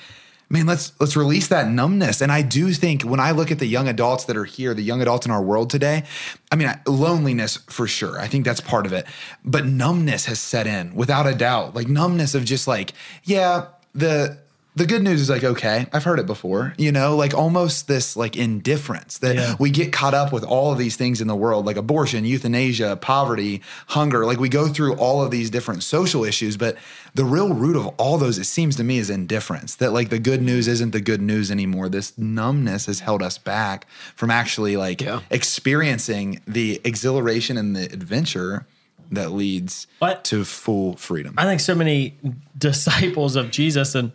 [0.49, 2.21] man let's let's release that numbness.
[2.21, 4.83] And i do think when i look at the young adults that are here the
[4.83, 6.05] young adults in our world today
[6.53, 8.19] i mean loneliness for sure.
[8.21, 9.07] I think that's part of it.
[9.45, 11.75] But numbness has set in without a doubt.
[11.75, 12.93] Like numbness of just like
[13.25, 14.39] yeah the
[14.77, 18.17] the good news is like okay i've heard it before you know like almost this
[18.17, 19.55] like indifference that Yeah.
[19.59, 22.97] we get caught up with all of these things in the world like abortion euthanasia
[23.01, 26.77] poverty hunger like we go through all of these different social issues but
[27.15, 30.19] the real root of all those it seems to me is indifference that like the
[30.19, 34.77] good news isn't the good news anymore this numbness has held us back from actually
[34.77, 38.67] like experiencing the exhilaration and the adventure
[39.11, 40.25] that leads What?
[40.25, 42.15] to full freedom I think so many
[42.59, 44.13] disciples of Jesus and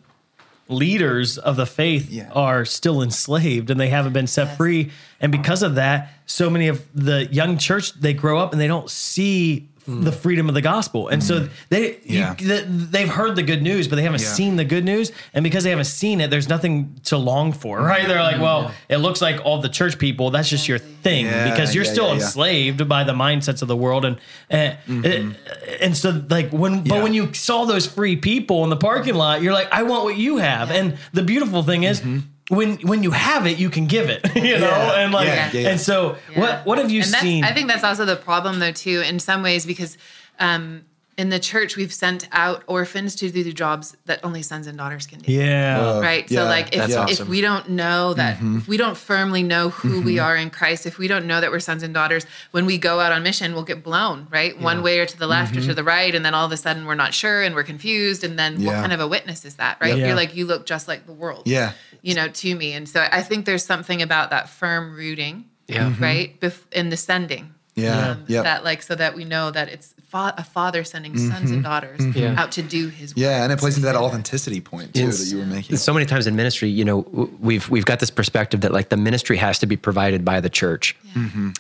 [0.71, 2.29] leaders of the faith Yeah.
[2.33, 4.91] are still enslaved and they haven't been set free.
[5.19, 8.67] And because of that, so many of the young church they grow up and they
[8.67, 11.07] don't see the freedom of the gospel.
[11.07, 11.49] And so mm.
[11.69, 12.33] they you- Yeah.
[12.35, 14.27] th- they've heard the good news, but they haven't Yeah.
[14.27, 15.11] seen the good news.
[15.33, 17.85] And because they haven't seen it, there's nothing to long for, mm.
[17.87, 18.07] right?
[18.07, 21.25] They're like, mm, well, it looks like all the church people, that's just your thing
[21.25, 22.21] Yeah, because you're yeah, still yeah, yeah.
[22.25, 24.05] enslaved by the mindsets of the world.
[24.05, 24.17] And,
[24.49, 25.35] and,
[25.79, 27.03] and so like when, but Yeah.
[27.03, 30.17] when you saw those free people in the parking lot, you're like, I want what
[30.17, 30.69] you have.
[30.71, 32.19] And the beautiful thing is, mm-hmm.
[32.51, 34.99] When when you have it, you can give it, you know, Yeah.
[35.01, 35.69] and like, Yeah, yeah, yeah.
[35.69, 37.43] and so what what have you and seen?
[37.45, 39.97] I think that's also the problem, though, too, in some ways, because
[40.39, 40.83] um,
[41.21, 44.75] in the church we've sent out orphans to do the jobs that only sons and
[44.81, 45.31] daughters can do.
[45.31, 46.25] yeah, Right.
[46.31, 48.57] yeah, so like if, that's if we don't know that Mm-hmm.
[48.59, 51.51] if we don't firmly know who we are in Christ, if we don't know that
[51.51, 54.53] we're sons and daughters, when we go out on mission, we'll get blown, right?
[54.59, 55.63] One way or to the left Mm-hmm.
[55.63, 57.63] or to the right, and then all of a sudden we're not sure and we're
[57.73, 58.23] confused.
[58.23, 59.77] And then what kind of a witness is that?
[59.81, 59.95] Right?
[59.97, 60.07] Yeah.
[60.07, 61.43] You're like, you look just like the world.
[61.45, 61.73] Yeah.
[62.01, 62.73] You know, to me.
[62.73, 65.93] And so I think there's something about that firm rooting, Yeah.
[65.99, 66.39] right?
[66.39, 67.53] Bef- in the sending.
[67.75, 67.81] Mm-hmm.
[67.85, 68.09] Yeah.
[68.11, 68.43] Um, Yep.
[68.43, 72.01] That like so that we know that it's fa- a father sending sons and daughters
[72.15, 72.35] Yeah.
[72.37, 73.21] out to do his work.
[73.21, 75.77] Yeah, and it plays into that authenticity point too It's- that you were making.
[75.77, 76.99] So many times in ministry, you know,
[77.39, 80.49] we've we've got this perspective that like the ministry has to be provided by the
[80.49, 80.95] church.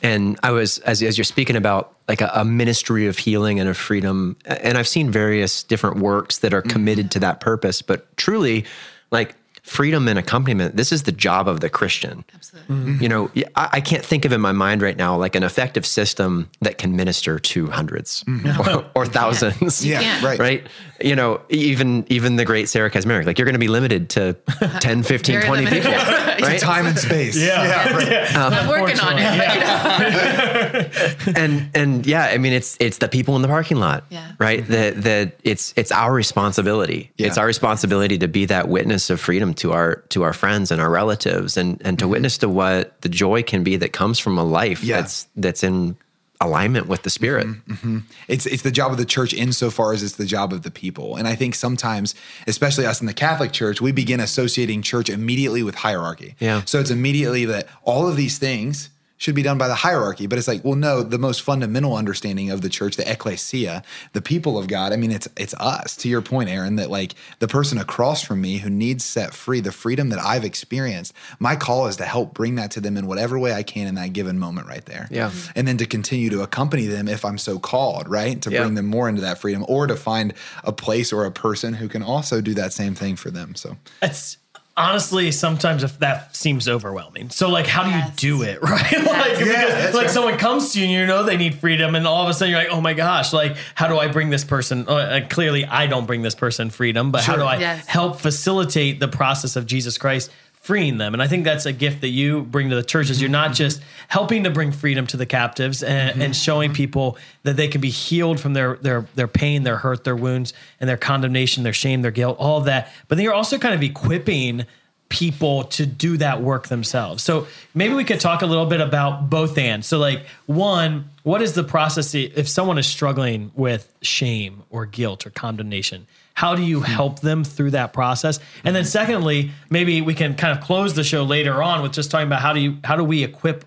[0.03, 3.69] And I was as as you're speaking about like a, a ministry of healing and
[3.69, 7.81] of freedom, and I've seen various different works that are committed to that purpose.
[7.81, 8.65] But truly,
[9.11, 12.23] like freedom and accompaniment, this is the job of the Christian.
[12.33, 12.75] Absolutely.
[12.75, 13.03] Mm-hmm.
[13.03, 15.85] You know, I, I can't think of in my mind right now like an effective
[15.85, 18.77] system that can minister to 100s mm-hmm.
[18.77, 19.85] or, or thousands.
[19.85, 20.23] You Yeah, can't.
[20.23, 20.39] right.
[20.39, 20.67] Right.
[20.99, 24.33] You know, even even the great Sarah Kaczmarek, like you're going to be limited to
[24.81, 25.83] 10, 15, Very 20 limited.
[25.83, 26.01] people.
[26.41, 26.41] Right.
[26.53, 26.59] Right.
[26.59, 27.37] Time and space.
[27.37, 27.93] Yeah.
[27.93, 28.35] right.
[28.35, 29.37] Um, I'm working on it.
[29.37, 30.60] but, you know.
[31.35, 34.03] and and yeah, I mean it's it's the people in the parking lot.
[34.09, 34.31] Yeah.
[34.39, 34.61] Right.
[34.61, 34.71] Mm-hmm.
[34.71, 37.11] That that it's it's our responsibility.
[37.17, 37.27] Yeah.
[37.27, 40.81] It's our responsibility to be that witness of freedom to our to our friends and
[40.81, 42.11] our relatives and and to mm-hmm.
[42.11, 45.01] witness to what the joy can be that comes from a life Yeah.
[45.01, 45.97] that's that's in
[46.41, 47.47] alignment with the spirit.
[47.47, 47.99] Mm-hmm.
[48.27, 51.15] It's it's the job of the church insofar as it's the job of the people.
[51.15, 52.15] And I think sometimes,
[52.47, 56.35] especially us in the Catholic Church, we begin associating church immediately with hierarchy.
[56.39, 56.63] Yeah.
[56.65, 58.89] So it's immediately that all of these things
[59.21, 60.25] should be done by the hierarchy.
[60.25, 64.21] But it's like, well, no, the most fundamental understanding of the church, the ecclesia, the
[64.21, 65.95] people of God, I mean, it's it's us.
[65.97, 69.59] To your point, Aaron, that like the person across from me who needs set free,
[69.59, 73.05] the freedom that I've experienced, my call is to help bring that to them in
[73.05, 75.07] whatever way I can in that given moment right there.
[75.11, 75.29] Yeah.
[75.55, 78.41] And then to continue to accompany them if I'm so called, right?
[78.41, 78.61] To Yeah.
[78.63, 81.87] bring them more into that freedom or to find a place or a person who
[81.87, 83.53] can also do that same thing for them.
[83.53, 84.37] So It's
[84.81, 87.29] honestly sometimes if that seems overwhelming.
[87.29, 88.23] So like, how do Yes.
[88.23, 88.91] you do it, right?
[88.91, 90.09] like, because, like right.
[90.09, 92.51] someone comes to you and you know they need freedom, and all of a sudden
[92.51, 94.85] you're like, oh my gosh, like how do I bring this person?
[94.87, 97.85] Uh, uh, clearly, I don't bring this person freedom, but how do I Yes.
[97.85, 100.31] help facilitate the process of Jesus Christ?
[100.71, 103.19] Freeing them and i think that's a gift that you bring to the church is
[103.19, 103.55] you're not mm-hmm.
[103.55, 106.21] just helping to bring freedom to the captives and, mm-hmm.
[106.21, 110.05] and showing people that they can be healed from their their their pain their hurt
[110.05, 113.33] their wounds and their condemnation their shame their guilt all of that but then you're
[113.33, 114.65] also kind of equipping
[115.09, 117.21] people to do that work themselves.
[117.21, 119.85] So maybe we could talk a little bit about both ends.
[119.85, 125.27] So like one, what is the process if someone is struggling with shame or guilt
[125.27, 126.07] or condemnation?
[126.41, 128.39] How do you help them through that process?
[128.63, 132.09] And then secondly, maybe we can kind of close the show later on with just
[132.09, 133.63] talking about how do you how do we equip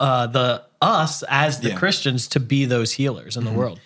[0.00, 1.76] uh, the us as the Yeah.
[1.78, 3.78] Christians to be those healers in the world?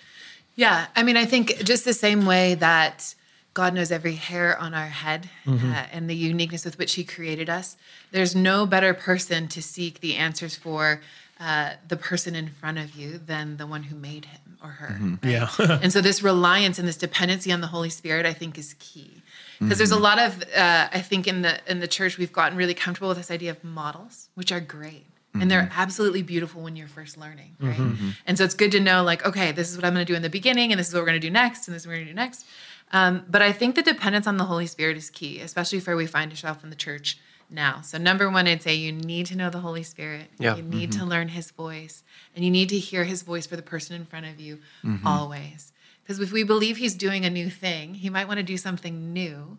[0.57, 3.15] Yeah, I mean, I think just the same way that
[3.53, 5.73] God knows every hair on our head Mm-hmm.
[5.73, 7.77] uh, and the uniqueness with which He created us,
[8.11, 11.03] there's no better person to seek the answers for
[11.39, 14.95] uh, the person in front of you than the one who made him or her.
[14.95, 15.15] Mm-hmm.
[15.23, 15.49] right?
[15.59, 15.79] Yeah.
[15.83, 19.23] and so this reliance and this dependency on the Holy Spirit, I think, is key.
[19.59, 20.05] Because there's a mm-hmm.
[20.05, 23.19] lot of, uh, I think, in the in the church, we've gotten really comfortable with
[23.19, 25.05] this idea of models, which are great.
[25.33, 25.81] And they're mm-hmm.
[25.81, 27.79] absolutely beautiful when you're first learning, right?
[28.27, 30.17] And so it's good to know, like, okay, this is what I'm going to do
[30.17, 31.87] in the beginning, and this is what we're going to do next, and this is
[31.87, 32.47] what we're going to do next.
[32.93, 35.99] Um, but I think the dependence on the Holy Spirit is key, especially for where
[35.99, 37.17] we find ourselves in the church
[37.51, 37.81] now.
[37.83, 40.29] So number one, I'd say you need to know the Holy Spirit.
[40.39, 40.57] Yeah.
[40.57, 42.03] You need to learn His voice,
[42.35, 44.59] and you need to hear His voice for the person in front of you
[45.05, 45.73] always.
[46.03, 49.13] Because if we believe He's doing a new thing, He might want to do something
[49.13, 49.59] new,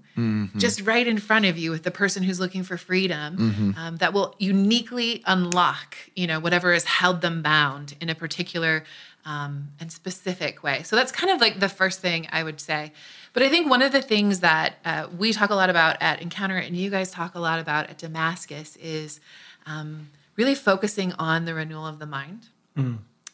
[0.57, 4.11] just right in front of you with the person who's looking for freedom, um, that
[4.13, 8.83] will uniquely unlock, you know, whatever has held them bound in a particular
[9.23, 10.81] um, and specific way.
[10.83, 12.91] So that's kind of like the first thing I would say.
[13.33, 16.21] But I think one of the things that uh, we talk a lot about at
[16.21, 19.19] Encounter and you guys talk a lot about at Damascus is
[19.65, 22.47] um, really focusing on the renewal of the mind.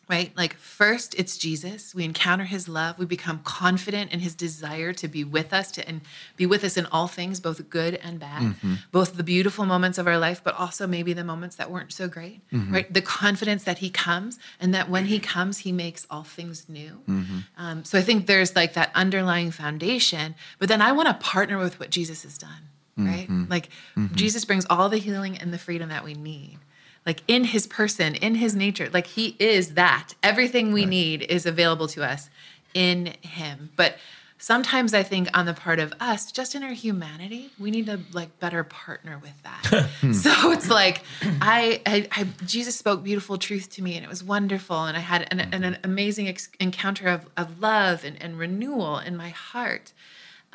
[0.10, 0.32] Right?
[0.38, 1.94] Like, first, it's Jesus.
[1.94, 2.98] We encounter his love.
[2.98, 6.00] We become confident in his desire to be with us to, and
[6.38, 8.76] be with us in all things, both good and bad, mm-hmm.
[8.92, 12.08] both the beautiful moments of our life, but also maybe the moments that weren't so
[12.08, 12.40] great.
[12.52, 12.74] Mm-hmm.
[12.74, 12.94] Right?
[12.94, 17.02] The confidence that he comes and that when he comes, he makes all things new.
[17.10, 17.40] Mm-hmm.
[17.58, 21.58] Um, so I think there's like that underlying foundation, but then I want to partner
[21.58, 22.50] with what Jesus has done.
[23.00, 23.28] Right?
[23.30, 23.70] Like,
[24.16, 26.58] Jesus brings all the healing and the freedom that we need
[27.08, 28.90] like in his person, in his nature.
[28.94, 30.14] Like he is that.
[30.22, 32.30] Everything we need is available to us
[32.74, 33.72] in him.
[33.78, 33.96] But
[34.38, 38.02] sometimes I think on the part of us, just in our humanity, we need to
[38.12, 39.90] like better partner with that.
[40.14, 44.22] so it's like I, I, I Jesus spoke beautiful truth to me and it was
[44.22, 44.84] wonderful.
[44.84, 49.00] And I had an, an, an amazing ex- encounter of, of love and, and renewal
[49.00, 49.94] in my heart.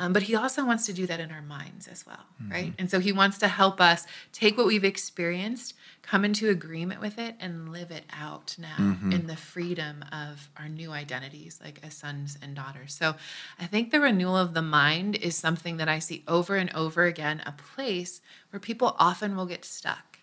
[0.02, 2.72] Um, but he also wants to do that in our minds as well, right?
[2.76, 7.20] And so he wants to help us take what we've experienced, come into agreement with
[7.20, 11.94] it, and live it out now in the freedom of our new identities, like as
[11.94, 12.92] sons and daughters.
[12.94, 13.14] So
[13.60, 17.04] I think the renewal of the mind is something that I see over and over
[17.04, 20.18] again, a place where people often will get stuck.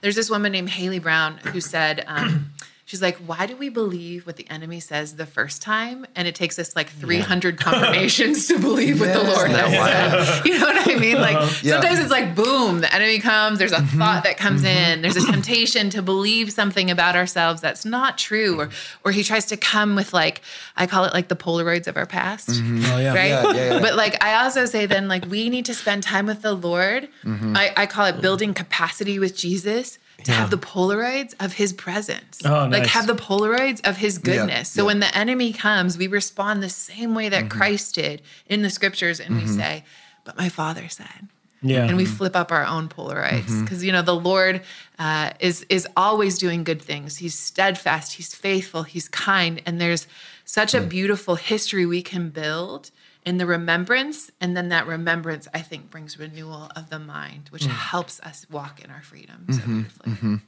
[0.00, 2.52] There's this woman named Haley Brown who said, um,
[2.86, 6.04] She's like, why do we believe what the enemy says the first time?
[6.14, 10.24] And it takes us like 300 confirmations to believe what the Lord has Yeah.
[10.24, 10.44] said.
[10.46, 11.16] You know what I mean?
[11.18, 11.72] Like Yeah.
[11.80, 13.98] sometimes it's like, boom, the enemy comes, there's a Mm-hmm.
[13.98, 18.60] thought that comes in, there's a temptation to believe something about ourselves that's not true.
[18.60, 18.68] Or,
[19.02, 20.42] or he tries to come with like,
[20.76, 22.50] I call it like the Polaroids of our past.
[22.50, 23.14] Oh yeah.
[23.14, 23.30] Right.
[23.32, 23.56] Mm-hmm.
[23.56, 23.80] Yeah, yeah, yeah.
[23.80, 27.08] But like I also say then like we need to spend time with the Lord.
[27.24, 27.56] Mm-hmm.
[27.56, 32.40] I, I call it building capacity with Jesus to have the Polaroids of his presence.
[32.44, 34.68] Oh, Like have the Polaroids of his goodness.
[34.70, 34.86] so yeah.
[34.86, 37.58] when the enemy comes, we respond the same way that Mm-hmm.
[37.58, 39.84] Christ did in the scriptures and we say,
[40.24, 41.28] But my father said.
[41.60, 41.84] Yeah.
[41.86, 43.62] And we flip up our own Polaroids Mm-hmm.
[43.64, 44.62] because you know the Lord
[44.98, 47.16] uh, is is always doing good things.
[47.18, 48.12] He's steadfast.
[48.14, 48.82] He's faithful.
[48.82, 49.60] He's kind.
[49.66, 50.06] And there's
[50.44, 50.84] such Mm.
[50.84, 52.90] a beautiful history we can build
[53.24, 57.64] in the remembrance, and then that remembrance I think brings renewal of the mind, which
[57.64, 57.70] Mm.
[57.70, 59.60] helps us walk in our freedom Mm-hmm.
[59.60, 60.40] so beautifully.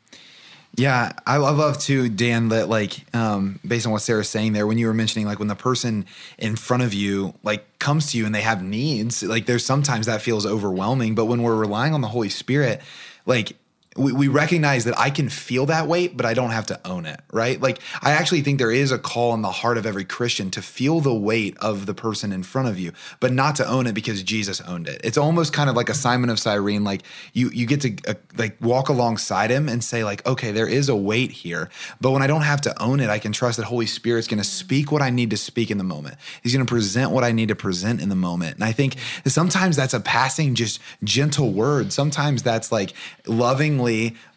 [0.78, 4.66] Yeah, I, I love too, Dan, that like um, based on what Sarah's saying there,
[4.66, 6.04] when you were mentioning like when the person
[6.36, 10.04] in front of you like comes to you and they have needs, like there's sometimes
[10.04, 11.14] that feels overwhelming.
[11.14, 12.82] But when we're relying on the Holy Spirit,
[13.24, 13.56] like
[13.96, 17.06] we, we recognize that I can feel that weight, but I don't have to own
[17.06, 17.60] it, right?
[17.60, 20.62] Like I actually think there is a call in the heart of every Christian to
[20.62, 23.94] feel the weight of the person in front of you, but not to own it
[23.94, 25.00] because Jesus owned it.
[25.04, 28.14] It's almost kind of like a Simon of Cyrene, like you you get to uh,
[28.36, 32.22] like walk alongside him and say like, okay, there is a weight here, but when
[32.22, 34.92] I don't have to own it, I can trust that Holy Spirit's going to speak
[34.92, 36.16] what I need to speak in the moment.
[36.42, 38.96] He's going to present what I need to present in the moment, and I think
[39.26, 41.92] sometimes that's a passing, just gentle word.
[41.92, 42.92] Sometimes that's like
[43.26, 43.85] lovingly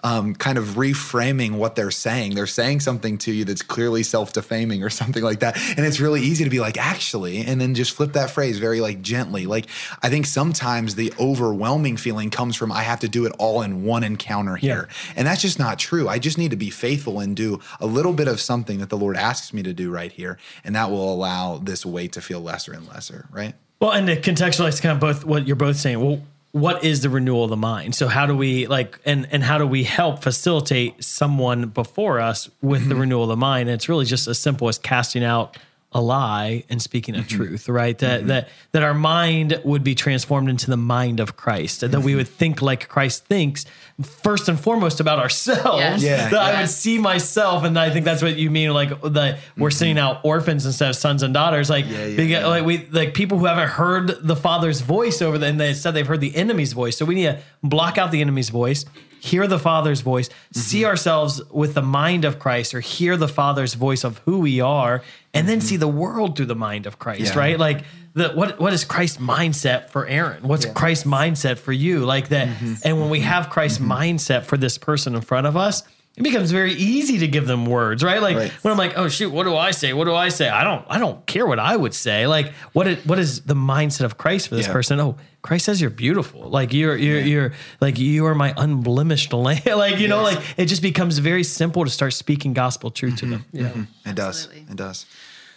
[0.04, 2.36] um, kind of reframing what they're saying.
[2.36, 5.58] They're saying something to you that's clearly self defaming or something like that.
[5.78, 8.82] And it's really easy to be like, actually, and then just flip that phrase very
[8.82, 9.46] like gently.
[9.46, 9.68] Like,
[10.02, 13.84] I think sometimes the overwhelming feeling comes from, I have to do it all in
[13.84, 14.88] one encounter here.
[15.16, 16.08] And that's just not true.
[16.08, 18.98] I just need to be faithful and do a little bit of something that the
[18.98, 20.38] Lord asks me to do right here.
[20.64, 23.56] And that will allow this weight to feel lesser and lesser, right?
[23.80, 26.00] Well, and to contextualize kind of both what you're both saying.
[26.02, 27.94] Well, what is the renewal of the mind?
[27.96, 32.50] So how do we like and and how do we help facilitate someone before us
[32.62, 33.02] with the mm-hmm.
[33.02, 33.70] renewal of the mind?
[33.70, 35.58] And it's really just as simple as casting out
[35.92, 37.36] a lie and speaking a mm-hmm.
[37.36, 37.98] truth, right?
[37.98, 38.28] That mm-hmm.
[38.28, 42.12] that that our mind would be transformed into the mind of Christ, and that we
[42.12, 42.18] mm-hmm.
[42.18, 43.66] would think like Christ thinks,
[44.02, 45.82] first and foremost about ourselves.
[45.82, 46.04] Yes.
[46.04, 46.30] Yeah.
[46.30, 49.72] that I would see myself, and I think that's what you mean, like that we're
[49.72, 52.46] sending out orphans instead of sons and daughters, like yeah, because, yeah.
[52.46, 56.06] like we like people who haven't heard the Father's voice over and they said they've
[56.06, 56.98] heard the enemy's voice.
[56.98, 58.86] So we need to block out the enemy's voice,
[59.20, 60.60] hear the Father's voice, mm-hmm.
[60.60, 64.62] see ourselves with the mind of Christ, or hear the Father's voice of who we
[64.62, 65.04] are,
[65.34, 65.82] and then see mm-hmm.
[65.82, 67.40] the world through the mind of Christ, Yeah.
[67.40, 67.60] right?
[67.60, 70.44] Like the what what is Christ's mindset for Aaron?
[70.44, 72.06] What's Christ's mindset for you?
[72.06, 72.74] Like that, mm-hmm.
[72.84, 75.84] and when we have Christ's mindset for this person in front of us.
[76.20, 78.22] It becomes very easy to give them words, right?
[78.22, 78.52] Like Right.
[78.62, 79.94] when I'm like, oh shoot, what do I say?
[79.94, 80.50] What do I say?
[80.50, 82.28] I don't, I don't care what I would say.
[82.28, 84.74] Like, what is, what is the mindset of Christ for this Yeah.
[84.74, 85.00] person?
[85.00, 86.50] Oh, Christ says you're beautiful.
[86.50, 89.62] Like you're, you're, you're like you are my unblemished lamb.
[89.66, 93.26] like you know, like it just becomes very simple to start speaking gospel truth to
[93.26, 93.46] them.
[93.54, 93.58] Mm-hmm.
[93.58, 93.70] Yeah.
[93.70, 94.10] Mm-hmm.
[94.10, 94.46] It does.
[94.46, 94.72] Absolutely.
[94.74, 95.06] It does.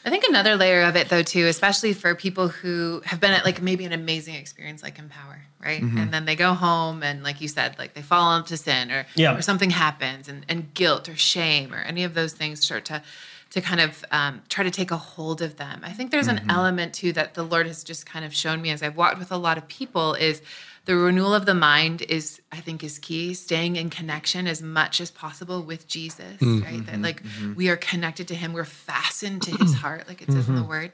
[0.04, 3.44] I think another layer of it though too, especially for people who have been at
[3.44, 5.80] like maybe an amazing experience like Empower, right?
[5.80, 9.06] And then they go home and like you said, like they fall into sin or
[9.14, 9.36] Yeah.
[9.36, 13.02] or something happens and, and guilt or shame or any of those things start to
[13.50, 15.82] to kind of um, try to take a hold of them.
[15.84, 18.70] I think there's an element too that the Lord has just kind of shown me
[18.70, 20.40] as I've walked with a lot of people is
[20.84, 23.34] the renewal of the mind is i think is key.
[23.34, 26.62] Staying in connection as much as possible with jesus mm-hmm.
[26.62, 26.86] right?
[26.86, 27.02] That mm-hmm.
[27.02, 27.54] like mm-hmm.
[27.54, 28.52] we are connected to him.
[28.52, 30.92] We're fastened to his heart like it says in the word.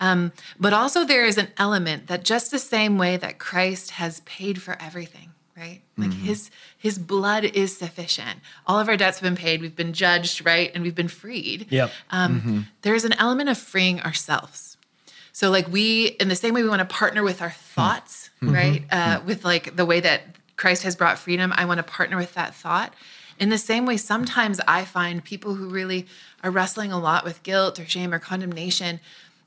[0.00, 4.20] Um, but also there is an element that just the same way that christ has
[4.20, 5.80] paid for everything right?
[5.96, 8.38] Like his his blood is sufficient.
[8.66, 9.60] All of our debts have been paid.
[9.60, 10.70] We've been judged right?
[10.72, 11.66] And we've been freed.
[11.70, 11.90] Yep.
[12.10, 14.77] um, there's an element of freeing ourselves
[15.38, 17.54] so like we, in the same way we want to partner with our hmm.
[17.54, 18.52] thoughts, mm-hmm.
[18.52, 18.84] right?
[18.90, 19.26] Uh, mm-hmm.
[19.28, 20.22] with like the way that
[20.56, 22.92] Christ has brought freedom, I want to partner with that thought.
[23.38, 26.08] In the same way, sometimes I find people who really
[26.42, 28.98] are wrestling a lot with guilt or shame or condemnation.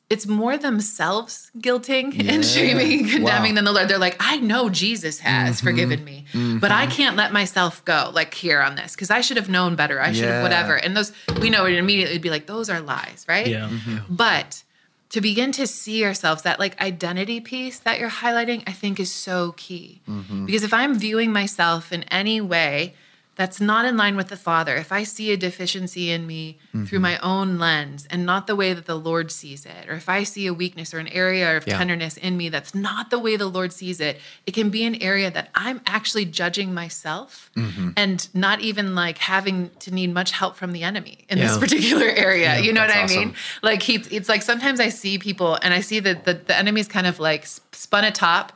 [0.09, 3.55] It's more themselves guilting and shaming and condemning Wow.
[3.55, 3.89] than the Lord.
[3.89, 5.67] They're like, I know Jesus has mm-hmm.
[5.67, 6.23] forgiven me,
[6.61, 9.75] but I can't let myself go like here on this because I should have known
[9.75, 9.99] better.
[9.99, 10.43] I should have Yeah.
[10.43, 10.77] whatever.
[10.77, 13.47] And those, we know it immediately would be like, those are lies, right?
[13.47, 13.69] Yeah.
[14.09, 14.63] But
[15.11, 19.11] to begin to see ourselves, that like identity piece that you're highlighting, I think is
[19.11, 20.01] so key.
[20.09, 20.45] Mm-hmm.
[20.45, 22.93] Because if I'm viewing myself in any way
[23.41, 26.81] that's not in line with the Father, if I see a deficiency in me through
[26.81, 27.01] Mm-hmm.
[27.01, 30.21] my own lens and not the way that the Lord sees it, or if I
[30.33, 31.77] see a weakness or an area of Yeah.
[31.79, 34.95] tenderness in me that's not the way the Lord sees it, it can be an
[35.11, 37.89] area that I'm actually judging myself Mm-hmm.
[37.97, 42.07] and not even like having to need much help from the enemy in this particular
[42.27, 42.59] area.
[42.59, 43.33] you know what I that's mean?
[43.63, 46.87] Like he, it's like sometimes I see people and I see that the, the enemy's
[46.87, 47.43] kind of like
[47.85, 48.53] spun a top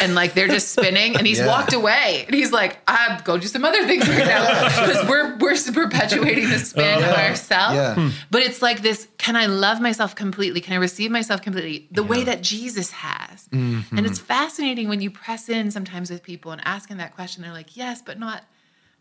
[0.00, 1.46] and like they're just spinning and he's Yeah.
[1.46, 5.36] walked away and he's like, I go do some other things right now because we're
[5.38, 7.74] we're perpetuating the spin oh, of ourselves.
[7.74, 7.94] Yeah.
[7.94, 8.08] Hmm.
[8.30, 10.60] But it's like this: Can I love myself completely?
[10.60, 13.48] Can I receive myself completely the way that Jesus has?
[13.48, 13.96] Mm-hmm.
[13.96, 17.42] And it's fascinating when you press in sometimes with people and asking that question.
[17.42, 18.44] They're like, yes, but not.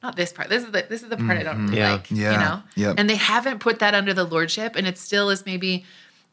[0.03, 0.47] Not this part.
[0.47, 1.73] This is the this is the part I don't mm-hmm.
[1.73, 1.91] Yeah.
[1.93, 2.11] like.
[2.11, 2.31] Yeah.
[2.33, 2.63] You know?
[2.75, 2.95] Yep.
[2.99, 5.85] And they haven't put that under the lordship, and it still is maybe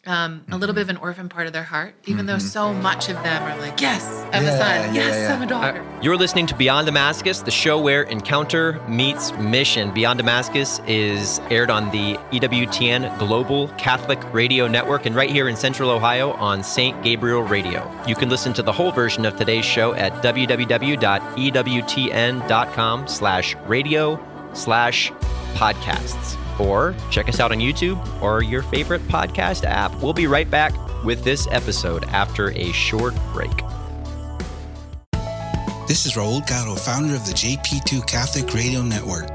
[0.06, 0.74] um, a little mm-hmm.
[0.74, 2.46] bit of an orphan part of their heart, even though mm-hmm.
[2.46, 4.94] so much of them are like, yes, I'm a son.
[4.94, 5.34] yeah, Yes, yeah.
[5.34, 5.80] I'm a daughter.
[5.80, 9.92] Uh, you're listening to Beyond Damascus, the show where encounter meets mission.
[9.92, 15.56] Beyond Damascus is aired on the EWTN Global Catholic Radio Network and right here in
[15.56, 17.02] Central Ohio on St.
[17.02, 17.90] Gabriel Radio.
[18.06, 20.68] You can listen to the whole version of today's show at www.ewtn.com
[23.08, 24.20] slash radio
[24.54, 25.10] slash
[25.54, 26.43] podcasts.
[26.60, 29.94] Or check us out on YouTube or your favorite podcast app.
[30.02, 30.74] We'll be right back
[31.04, 33.52] with this episode after a short break.
[35.86, 39.28] This is Raul Caro, founder of the JP2 Catholic Radio Network.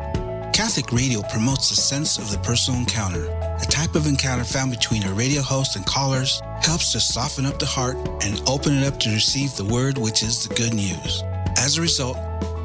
[0.52, 3.30] Catholic radio promotes the sense of the personal encounter.
[3.62, 7.60] A type of encounter found between a radio host and callers helps to soften up
[7.60, 11.24] the heart and open it up to receive the word, which is the good news.
[11.58, 12.18] As a result,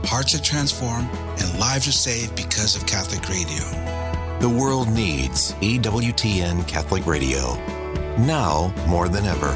[0.07, 4.14] hearts are transformed and lives are saved because of Catholic radio.
[4.41, 7.55] The world needs EWTN Catholic Radio.
[8.19, 9.53] Now more than ever.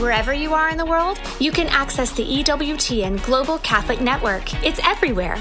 [0.00, 4.64] Wherever you are in the world, you can access the EWTN Global Catholic Network.
[4.64, 5.36] It's everywhere.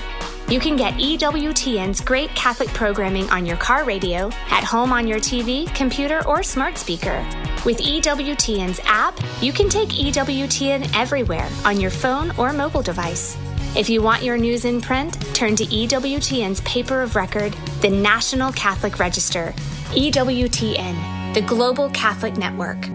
[0.49, 5.19] You can get EWTN's great Catholic programming on your car radio, at home on your
[5.19, 7.25] TV, computer, or smart speaker.
[7.65, 13.37] With EWTN's app, you can take EWTN everywhere on your phone or mobile device.
[13.78, 18.51] If you want your news in print, turn to EWTN's paper of record, the National
[18.53, 19.53] Catholic Register.
[19.91, 22.89] EWTN, the Global Catholic Network.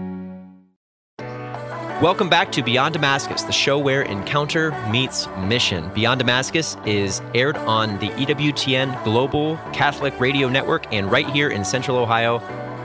[2.01, 5.89] Welcome back to Beyond Damascus, the show where encounter meets mission.
[5.93, 11.63] Beyond Damascus is aired on the EWTN Global Catholic Radio Network and right here in
[11.63, 12.39] Central Ohio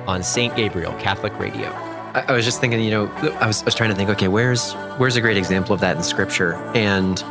[0.06, 0.54] on St.
[0.54, 1.70] Gabriel Catholic Radio.
[2.14, 3.08] I, I was just thinking, you know,
[3.40, 5.96] I was, I was trying to think, okay, where's where's a great example of that
[5.96, 6.54] in Scripture?
[6.76, 7.22] And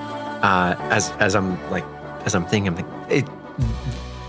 [0.42, 1.86] uh, as as I'm like
[2.26, 3.26] as I'm thinking, I'm thinking, it,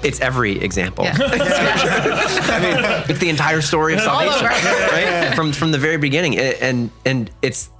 [0.05, 1.05] it's every example.
[1.09, 5.33] I mean, it's the entire story of salvation, right?
[5.35, 7.71] From from the very beginning, and and it's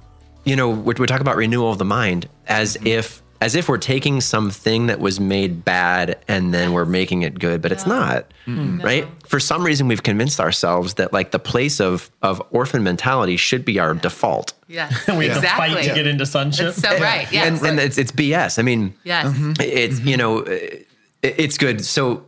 [0.43, 3.77] you know we we talk about renewal of the mind as if as if we're
[3.77, 8.25] taking something that was made bad and then we're making it good, but it's not,
[8.47, 9.07] right?
[9.25, 13.63] For some reason, we've convinced ourselves that like the place of of orphan mentality should
[13.63, 14.53] be our default.
[14.67, 15.69] Yeah, we have exactly.
[15.69, 16.75] to fight to get into sonship.
[16.75, 17.31] That's so right.
[17.31, 17.45] Yeah.
[17.45, 18.59] and, and it's it's BS.
[18.59, 19.27] I mean, Yes.
[19.27, 19.53] Mm-hmm.
[19.61, 20.07] it's mm-hmm.
[20.07, 20.87] you know it,
[21.21, 22.25] it's good so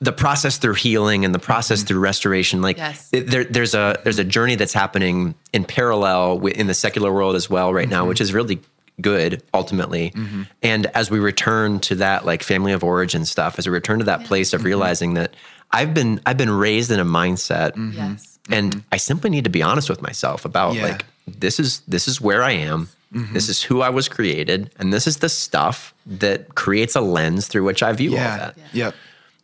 [0.00, 1.88] the process through healing and the process mm-hmm.
[1.88, 3.08] through restoration like Yes.
[3.12, 7.36] it- there, there's a there's a journey that's happening in parallel in the secular world
[7.36, 8.60] as well right now which is really
[9.00, 10.42] good ultimately mm-hmm.
[10.62, 14.04] and as we return to that like family of origin stuff as we return to
[14.04, 14.66] that place of mm-hmm.
[14.66, 15.34] realizing that
[15.72, 17.92] i've been i've been raised in a mindset mm-hmm.
[17.92, 18.38] Yes.
[18.50, 20.82] and I simply need to be honest with myself about Yeah.
[20.82, 22.88] like this is this is where I am.
[23.32, 27.46] This is who I was created, and this is the stuff that creates a lens
[27.46, 28.36] through which I view all Yeah.
[28.38, 28.58] that.
[28.72, 28.94] Yep.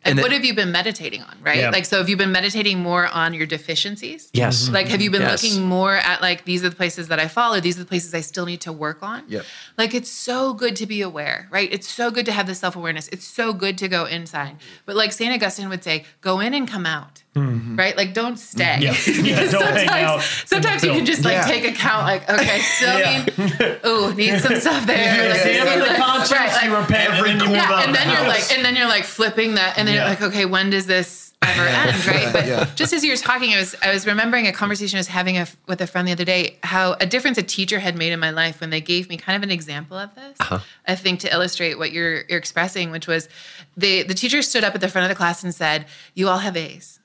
[0.05, 1.57] And, And what have you been meditating on, right?
[1.57, 1.71] Yeah.
[1.71, 4.29] Like, so have you been meditating more on your deficiencies?
[4.31, 4.63] Yes.
[4.63, 4.73] Mm-hmm.
[4.73, 5.43] Like, have you been Yes.
[5.43, 7.85] looking more at like these are the places that I fall, or these are the
[7.89, 9.23] places I still need to work on?
[9.27, 9.43] Yep.
[9.77, 11.67] Like, it's so good to be aware, right?
[11.71, 13.09] It's so good to have the self awareness.
[13.09, 14.53] It's so good to go inside.
[14.59, 14.83] Mm-hmm.
[14.85, 17.75] But like Saint Augustine would say, go in and come out, Mm-hmm.
[17.75, 17.95] right?
[17.95, 18.79] Like, don't stay.
[18.81, 18.95] Yeah.
[19.29, 21.43] Yeah, don't hang sometimes, out sometimes you can just like Yeah.
[21.43, 23.25] take account, like, okay, still Yeah.
[23.25, 25.29] need, ooh, need some stuff there.
[25.29, 28.07] like, Examine the like- conscience, right, like- you repent, and then you yeah, and then
[28.07, 28.49] the you're house.
[28.49, 30.01] like, and then you're like flipping that, and then Yeah.
[30.01, 32.33] you're like, okay, when does this ever end, right?
[32.33, 32.67] But Yeah.
[32.75, 35.37] just as you were talking, I was I was remembering a conversation I was having
[35.37, 38.19] a, with a friend the other day, how a difference a teacher had made in
[38.19, 40.35] my life when they gave me kind of an example of this.
[40.41, 40.59] Uh-huh.
[40.87, 43.29] I think to illustrate what you're you're expressing, which was
[43.77, 46.39] the the teacher stood up at the front of the class and said, "You all
[46.39, 46.98] have A's.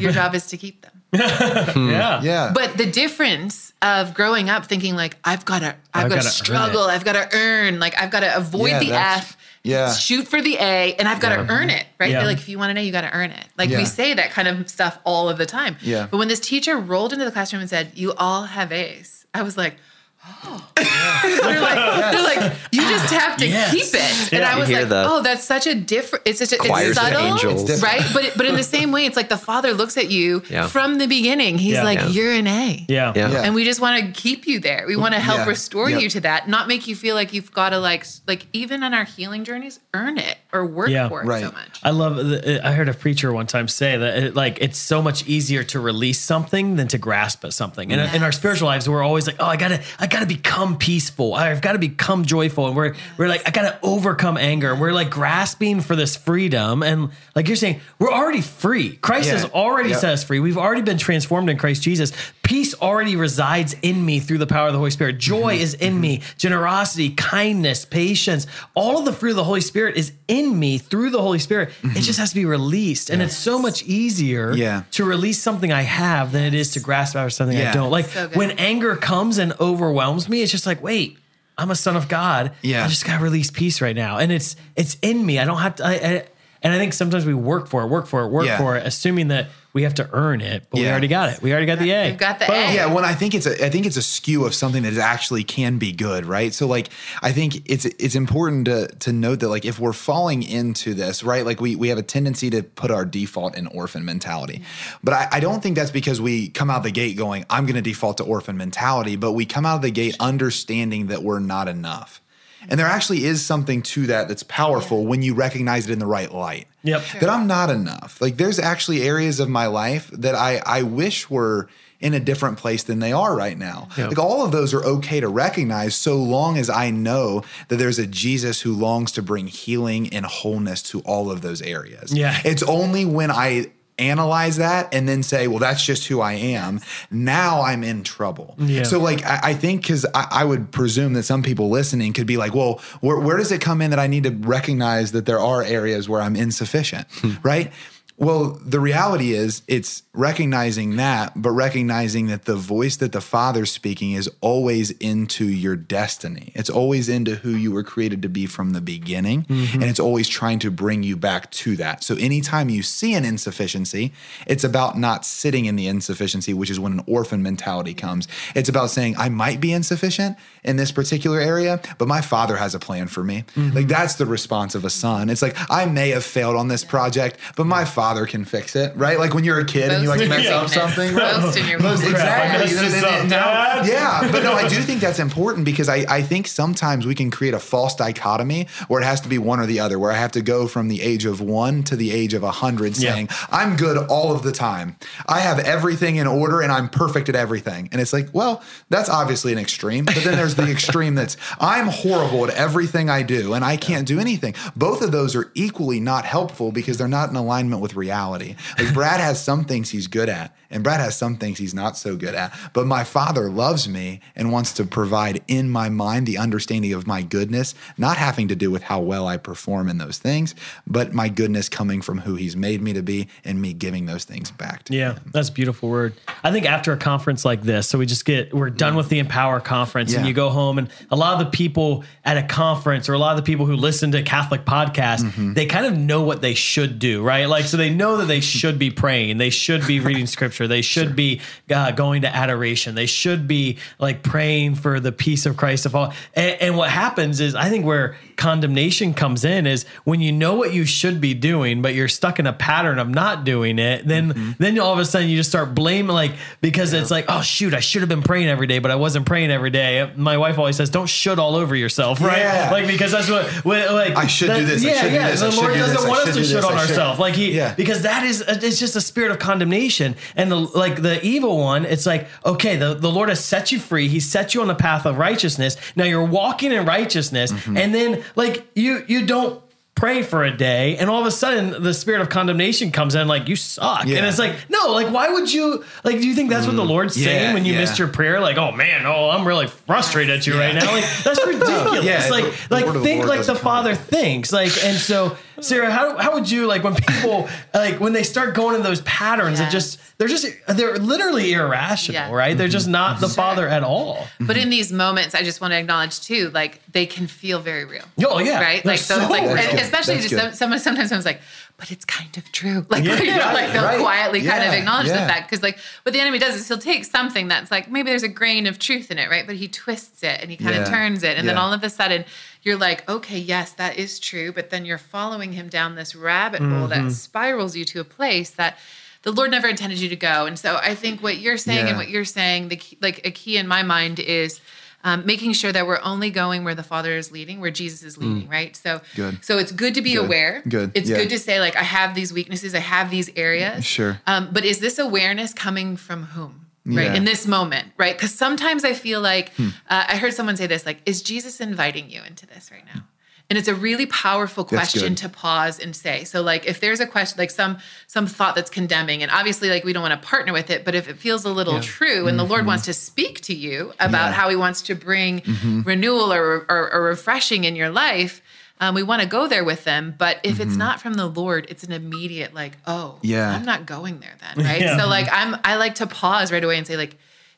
[0.00, 2.20] Your job is to keep them." yeah.
[2.22, 2.52] Yeah.
[2.54, 6.28] But the difference of growing up thinking like I've got to I've, I've got to
[6.28, 9.92] struggle, I've got to earn, like I've got to avoid Yeah, the F, yeah.
[9.94, 12.10] shoot for the A, and I've got to earn it, right?
[12.10, 12.24] Yeah.
[12.24, 13.46] Like if you want to know, you got to earn it.
[13.56, 13.78] Like Yeah.
[13.78, 15.76] we say that kind of stuff all of the time.
[15.80, 16.08] Yeah.
[16.10, 19.42] But when this teacher rolled into the classroom and said, "You all have A's," I
[19.42, 19.76] was like.
[20.76, 23.70] they're like, they're like, you just have to Yes.
[23.72, 24.32] keep it.
[24.32, 26.26] And I was like, oh, that's such a different.
[26.26, 27.68] It's such a it's subtle, angels.
[27.68, 28.02] It's right?
[28.12, 30.66] But it, but in the same way, it's like the Father looks at you Yeah.
[30.66, 31.58] from the beginning.
[31.58, 31.84] He's Yeah.
[31.84, 32.08] like, Yeah.
[32.08, 32.84] you're an A.
[32.88, 33.12] Yeah.
[33.14, 33.30] Yeah.
[33.30, 33.42] Yeah.
[33.42, 34.84] And we just want to keep you there.
[34.88, 35.46] We want to help Yeah.
[35.48, 36.00] restore Yep.
[36.02, 38.94] you to that, not make you feel like you've got to like like even on
[38.94, 41.08] our healing journeys, earn it or work Yeah.
[41.08, 41.42] for it Right.
[41.42, 41.80] so much.
[41.82, 42.16] I love.
[42.16, 45.64] The, I heard a preacher one time say that it, like it's so much easier
[45.64, 47.92] to release something than to grasp at something.
[47.92, 51.34] And in our spiritual lives, we're always like, oh, I gotta, I gotta become peaceful.
[51.34, 52.68] I've got to become joyful.
[52.68, 54.72] And we're we're like, I gotta overcome anger.
[54.72, 56.82] And we're like grasping for this freedom.
[56.82, 58.96] And like you're saying, we're already free.
[58.96, 59.32] Christ Yeah.
[59.34, 59.98] has already Yep.
[59.98, 60.40] set us free.
[60.40, 62.12] We've already been transformed in Christ Jesus.
[62.42, 65.18] Peace already resides in me through the power of the Holy Spirit.
[65.18, 65.62] Joy mm-hmm.
[65.62, 66.18] is in me.
[66.18, 66.38] Mm-hmm.
[66.38, 71.10] Generosity, kindness, patience, all of the fruit of the Holy Spirit is in me through
[71.10, 71.68] the Holy Spirit.
[71.68, 72.00] It mm-hmm.
[72.00, 73.10] just has to be released.
[73.10, 74.84] And it's so much easier Yeah.
[74.92, 77.90] to release something I have than it is to grasp after something I don't.
[77.90, 81.18] Like So when anger comes and overwhelms me, it's just like, wait,
[81.56, 82.52] I'm a son of God.
[82.62, 82.84] Yeah.
[82.84, 84.18] I just gotta release peace right now.
[84.18, 85.38] And it's it's in me.
[85.38, 86.24] I don't have to I, I
[86.62, 88.58] and I think sometimes we work for it, work for it, work Yeah.
[88.58, 91.42] for it, assuming that we have to earn it, but we already got it.
[91.42, 92.10] We already got the A.
[92.10, 92.54] We've got the Boom.
[92.54, 92.74] A.
[92.74, 94.98] Yeah, when I think it's a I think it's a skew of something that is
[94.98, 96.54] actually can be good, right?
[96.54, 100.44] So like I think it's it's important to to note that like if we're falling
[100.44, 101.44] into this, right?
[101.44, 104.62] Like we we have a tendency to put our default in orphan mentality.
[105.02, 107.82] But I, I don't think that's because we come out the gate going, I'm gonna
[107.82, 111.66] default to orphan mentality, but we come out of the gate understanding that we're not
[111.66, 112.20] enough.
[112.68, 116.06] And there actually is something to that that's powerful when you recognize it in the
[116.06, 117.02] right light Yep.
[117.20, 118.20] that I'm not enough.
[118.20, 121.68] Like there's actually areas of my life that I I wish were
[122.00, 123.88] in a different place than they are right now.
[123.96, 124.08] Yeah.
[124.08, 127.98] Like all of those are okay to recognize so long as I know that there's
[127.98, 132.12] a Jesus who longs to bring healing and wholeness to all of those areas.
[132.12, 132.38] Yeah.
[132.44, 133.66] It's only when I
[133.98, 136.80] analyze that and then say, well, that's just who I am.
[137.10, 138.54] Now I'm in trouble.
[138.58, 138.82] Yeah.
[138.82, 142.26] So like I, I think because I, I would presume that some people listening could
[142.26, 145.26] be like, well, where, where does it come in that I need to recognize that
[145.26, 147.34] there are areas where I'm insufficient, hmm.
[147.42, 147.72] right?
[148.16, 153.72] Well, the reality is it's recognizing that, but recognizing that the voice that the Father's
[153.72, 156.52] speaking is always into your destiny.
[156.54, 159.42] It's always into who you were created to be from the beginning.
[159.46, 159.80] Mm-hmm.
[159.80, 162.04] And it's always trying to bring you back to that.
[162.04, 164.12] So anytime you see an insufficiency,
[164.46, 168.28] it's about not sitting in the insufficiency, which is when an orphan mentality comes.
[168.54, 172.74] It's about saying, I might be insufficient in this particular area, but my father has
[172.74, 173.44] a plan for me.
[173.56, 173.86] Like mm-hmm.
[173.86, 175.28] that's the response of a son.
[175.30, 178.96] It's like, I may have failed on this project, but my father can fix it,
[178.96, 179.18] right?
[179.18, 181.14] Like when you're a kid and you like mess up something.
[181.14, 181.40] right?
[181.40, 182.56] Boast in your Most- Exactly.
[182.56, 185.00] I messed You know, this then- up, then now- yeah, but no, I do think
[185.00, 189.04] that's important because I, I think sometimes we can create a false dichotomy where it
[189.04, 191.24] has to be one or the other, where I have to go from the age
[191.26, 193.12] of one to the age of a hundred Yeah.
[193.12, 194.96] saying, I'm good all of the time.
[195.26, 197.88] I have everything in order and I'm perfect at everything.
[197.92, 200.04] And it's like, well, that's obviously an extreme.
[200.04, 204.06] But then there's the extreme that's I'm horrible at everything I do and I can't
[204.06, 204.54] do anything.
[204.76, 208.56] Both of those are equally not helpful because they're not in alignment with reality.
[208.78, 211.96] Like Brad has some things he's good at and Brad has some things he's not
[211.96, 212.52] so good at.
[212.74, 217.06] But my father loves me and wants to provide in my mind the understanding of
[217.06, 220.54] my goodness, not having to do with how well I perform in those things,
[220.86, 224.24] but my goodness coming from who he's made me to be and me giving those
[224.24, 225.20] things back to Yeah, him.
[225.24, 226.12] Yeah, that's a beautiful word.
[226.42, 229.20] I think after a conference like this, so we just get we're done with the
[229.20, 233.08] Empower conference, and you go home, and a lot of the people at a conference,
[233.08, 235.52] or a lot of the people who listen to Catholic podcasts, Mm-hmm.
[235.54, 237.46] they kind of know what they should do, right?
[237.46, 240.82] Like, so they know that they should be praying, they should be reading scripture, they
[240.82, 241.40] should be
[241.70, 245.90] uh, going to adoration, they should be like praying for the peace of Christ to
[245.90, 246.12] fall.
[246.34, 250.54] And, and what happens is, I think where condemnation comes in is when you know
[250.54, 254.06] what you should be doing, but you're stuck in a pattern of not doing it.
[254.06, 254.50] Then, Mm-hmm.
[254.58, 257.74] then all of a sudden you just start blaming, like because it's like, oh shoot,
[257.74, 260.10] I should have been praying every day, but I wasn't praying every day.
[260.16, 262.38] My wife always says, "Don't shoot all over yourself," right?
[262.38, 262.70] Yeah.
[262.72, 265.14] Like because that's what, what like I should that- do this, I Yeah, should do
[265.14, 265.30] yeah.
[265.30, 267.74] this, the Lord do doesn't this, want us to shit on ourselves, like he Yeah.
[267.74, 271.84] because that is it's just a spirit of condemnation and the like the evil one.
[271.84, 274.08] It's like okay, the the Lord has set you free.
[274.08, 275.76] He set you on the path of righteousness.
[275.96, 277.76] Now you're walking in righteousness, Mm-hmm.
[277.76, 279.60] and then like you you don't
[279.94, 283.28] pray for a day and all of a sudden the spirit of condemnation comes in
[283.28, 284.02] like you suck.
[284.02, 286.84] And it's like no like why would you like do you think that's what the
[286.84, 287.80] lord's Yeah, saying when you yeah.
[287.80, 288.40] missed your prayer?
[288.40, 290.90] Like oh man oh i'm really frustrated at you right now.
[290.92, 292.04] Like that's ridiculous.
[292.04, 294.52] Yeah, like like think Lord like the father thinks.
[294.52, 298.54] Like and so Sarah, how, how would you like when people like when they start
[298.54, 299.60] going in those patterns?
[299.60, 302.32] It just they're just they're literally irrational, Yeah.
[302.34, 302.56] right?
[302.56, 302.72] They're mm-hmm.
[302.72, 303.34] just not the Sure.
[303.34, 304.26] father at all.
[304.40, 307.84] But in these moments, I just want to acknowledge too, like they can feel very
[307.84, 308.04] real.
[308.24, 308.60] Oh, yeah.
[308.60, 308.82] right.
[308.82, 309.80] They're Like so, so it's like real.
[309.80, 310.40] especially That's just good.
[310.40, 311.40] some, someone sometimes someone's like,
[311.76, 312.86] but it's kind of true.
[312.90, 313.20] Like Yeah.
[313.20, 313.98] you know, like they'll Right.
[314.00, 315.20] quietly kind of acknowledge Yeah.
[315.22, 318.10] the fact because like what the enemy does is he'll take something that's like maybe
[318.10, 319.46] there's a grain of truth in it, right?
[319.46, 320.82] But he twists it and he kind Yeah.
[320.82, 322.24] of turns it, and then all of a sudden
[322.64, 326.60] you're like, okay, yes, that is true, but then you're following him down this rabbit
[326.62, 327.10] hole that Mhm.
[327.12, 328.78] spirals you to a place that
[329.22, 330.46] the Lord never intended you to go.
[330.46, 331.90] And so I think what you're saying Yeah.
[331.90, 334.60] and what you're saying, the key, like a key in my mind is
[335.06, 338.16] um, making sure that we're only going where the Father is leading, where Jesus is
[338.16, 338.74] leading, right?
[338.74, 339.36] So, Good.
[339.44, 340.24] so it's good to be Good.
[340.24, 340.62] aware.
[340.66, 340.92] Good.
[340.94, 341.16] It's Yeah.
[341.18, 343.84] good to say like I have these weaknesses, I have these areas.
[343.84, 344.18] Sure.
[344.26, 346.63] Um, but is this awareness coming from whom?
[346.86, 347.14] Right Yeah.
[347.14, 348.14] in this moment, right?
[348.14, 349.68] Because sometimes I feel like Hmm.
[349.88, 353.04] uh, I heard someone say this, like, "Is Jesus inviting you into this right now?"
[353.48, 356.24] And it's a really powerful question to pause and say.
[356.24, 359.82] So, like, if there's a question, like some some thought that's condemning, and obviously, like,
[359.84, 361.80] we don't want to partner with it, but if it feels a little Yeah.
[361.80, 362.68] true, and the Lord Mhm.
[362.68, 364.32] wants to speak to you about Yeah.
[364.32, 365.86] how He wants to bring Mhm.
[365.86, 368.42] renewal or, or, or refreshing in your life,
[368.80, 370.14] um, we want to go there with them.
[370.18, 370.78] But if it's Mhm.
[370.78, 373.50] not from the Lord, it's an immediate like, oh, Yeah.
[373.50, 374.80] I'm not going there then, right?
[374.80, 374.96] Yeah.
[374.98, 377.16] So, like, I'm I like to pause right away and say, like,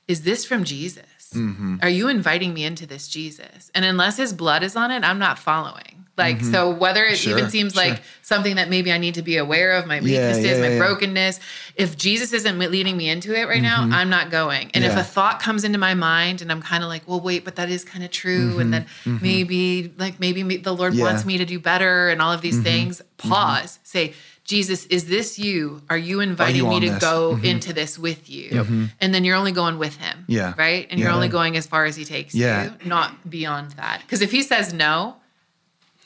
[0.09, 1.05] is this from Jesus?
[1.37, 1.83] Mhm.
[1.83, 3.71] Are you inviting me into this Jesus?
[3.75, 5.93] And unless his blood is on it, I'm not following.
[6.19, 6.51] Like, Mhm.
[6.51, 7.85] so whether it Sure, even seems sure.
[7.85, 10.79] like something that maybe I need to be aware of, my weaknesses, yeah, my yeah.
[10.79, 11.41] brokenness,
[11.77, 13.93] if Jesus isn't leading me into it right now, Mhm.
[13.93, 14.71] I'm not going.
[14.73, 17.45] And if a thought comes into my mind and I'm kind of like, well, wait,
[17.45, 18.59] but that is kind of true.
[18.61, 19.21] And then mhm.
[19.21, 21.05] maybe, like, maybe the Lord Yeah.
[21.05, 24.15] wants me to do better and all of these Mhm, things, pause, say,
[24.47, 25.83] Jesus, is this you?
[25.91, 27.01] Are you inviting you me to this?
[27.01, 27.45] go Mhm.
[27.45, 28.51] into this with you?
[28.51, 28.91] Mhm.
[29.01, 30.25] And then you're only going with him.
[30.29, 30.55] Yeah.
[30.57, 30.87] Right?
[30.91, 32.65] And you're only going as far as he takes Yeah.
[32.65, 34.03] you, not beyond that.
[34.03, 35.17] Because if he says no,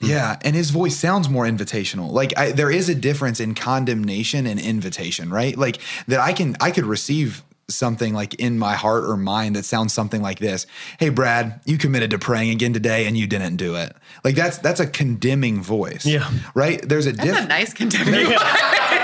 [0.03, 2.11] Yeah, and his voice sounds more invitational.
[2.11, 5.55] Like I, there is a difference in condemnation and invitation, right?
[5.59, 5.78] Like
[6.09, 9.92] that I can I could receive something like in my heart or mind that sounds
[9.92, 10.66] something like this.
[10.98, 13.94] Hey Brad, you committed to praying again today and you didn't do it.
[14.24, 16.04] Like that's that's a condemning voice.
[16.06, 16.30] Yeah.
[16.54, 16.80] Right?
[16.86, 18.14] There's a that's a nice condemning.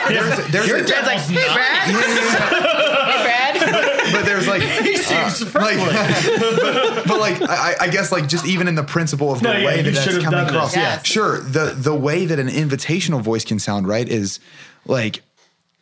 [0.09, 1.91] There's there's Your a, dad's like, hey, Brad.
[1.91, 4.13] hey, Brad.
[4.13, 8.47] but there's like He seems uh, like, but, but like I, I guess like just
[8.47, 10.77] even in the principle of the No, way you that that's coming across.
[10.77, 11.05] yes.
[11.07, 14.39] Sure, the the way that an invitational voice can sound right is
[14.85, 15.23] like,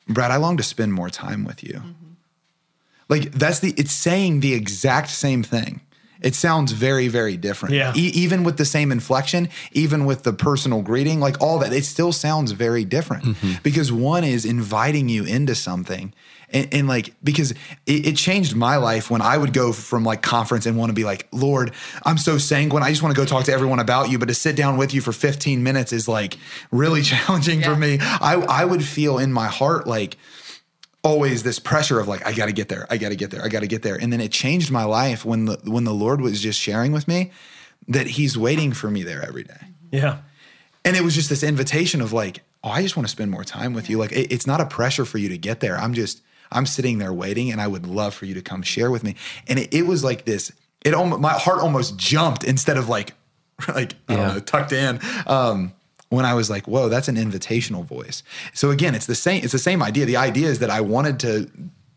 [0.08, 1.82] Brad, I long to spend more time with you.
[3.14, 5.80] Like that's the it's saying the exact same thing.
[6.20, 7.76] It sounds very, very different.
[7.76, 7.92] Yeah.
[7.94, 11.84] E- even with the same inflection, even with the personal greeting, like all that, it
[11.84, 13.62] still sounds very different mm-hmm.
[13.62, 16.12] because one is inviting you into something.
[16.50, 17.52] And, and like, because
[17.86, 20.94] it, it changed my life when I would go from like conference and want to
[20.94, 21.72] be like, Lord,
[22.04, 22.82] I'm so sanguine.
[22.82, 24.18] I just want to go talk to everyone about you.
[24.18, 26.38] But to sit down with you for 15 minutes is like
[26.72, 27.98] really challenging for me.
[28.00, 30.16] I, I would feel in my heart like,
[31.04, 33.44] always this pressure of like I got to get there, I got to get there,
[33.44, 33.94] I got to get there.
[33.96, 37.06] And then it changed my life when the when the Lord was just sharing with
[37.06, 37.30] me
[37.88, 39.60] that he's waiting for me there every day.
[39.92, 40.18] Yeah.
[40.84, 43.44] And it was just this invitation of like, oh, I just want to spend more
[43.44, 43.98] time with you.
[43.98, 45.76] Like it- it's not a pressure for you to get there.
[45.78, 48.90] I'm just I'm sitting there waiting and I would love for you to come share
[48.90, 49.14] with me.
[49.48, 50.50] And it, it was like this
[50.84, 53.12] it almost my heart almost jumped instead of like
[53.68, 55.00] like I don't know, tucked in.
[55.26, 55.72] Um
[56.10, 58.22] when I was like, whoa, that's an invitational voice.
[58.52, 60.06] So again, it's the same, it's the same idea.
[60.06, 61.50] The idea is that I wanted to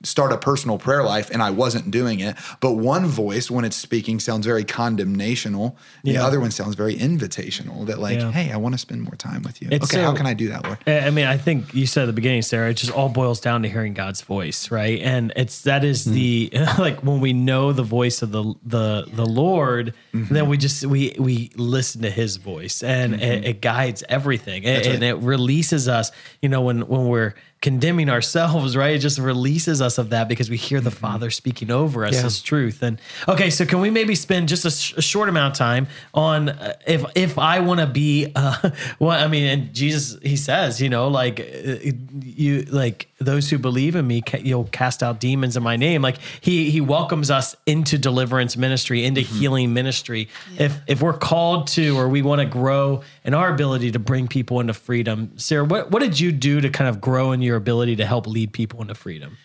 [0.03, 2.35] start a personal prayer life and I wasn't doing it.
[2.59, 5.75] But one voice, when it's speaking, sounds very condemnational.
[6.03, 6.25] The Yeah.
[6.25, 8.31] other one sounds very invitational that, like, Yeah.
[8.31, 9.69] hey, I want to spend more time with you.
[9.71, 10.77] It's okay, how can I do that, Lord?
[10.85, 13.63] I mean, I think you said at the beginning, Sarah, it just all boils down
[13.63, 15.01] to hearing God's voice, right?
[15.01, 16.13] And it's that is mm-hmm.
[16.13, 20.33] the like when we know the voice of the the the Lord, mm-hmm.
[20.33, 23.21] then we just we we listen to His voice, and mm-hmm.
[23.21, 24.85] it, it guides everything, right.
[24.85, 26.11] and it releases us.
[26.41, 28.95] You know, when when we're condemning ourselves, right?
[28.95, 32.23] It just releases us of that because we hear the Father speaking over us Yeah.
[32.23, 32.83] His truth.
[32.83, 35.87] And okay, so can we maybe spend just a, sh- a short amount of time
[36.13, 40.37] on uh, if if I want to be, uh, well, I mean, and Jesus, He
[40.37, 41.91] says, you know, like uh,
[42.21, 46.01] you like those who believe in me, you'll cast out demons in my name.
[46.01, 50.29] Like He He welcomes us into deliverance ministry, into healing ministry.
[50.57, 54.27] If if we're called to, or we want to grow in our ability to bring
[54.27, 57.55] people into freedom, Sarah, what what did you do to kind of grow in your
[57.55, 59.37] ability to help lead people into freedom?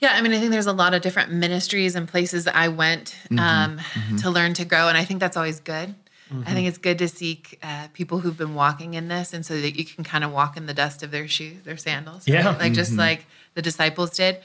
[0.00, 2.68] Yeah, I mean, I think there's a lot of different ministries and places that I
[2.68, 4.22] went Mhm, um, mhm.
[4.22, 5.92] to learn to grow, and I think that's always good.
[6.30, 6.44] I Mhm.
[6.54, 9.76] think it's good to seek uh, people who've been walking in this, and so that
[9.78, 12.44] you can kind of walk in the dust of their shoes, their sandals, right?
[12.44, 12.56] Yeah.
[12.58, 12.98] like just Mhm.
[12.98, 14.38] like the disciples did.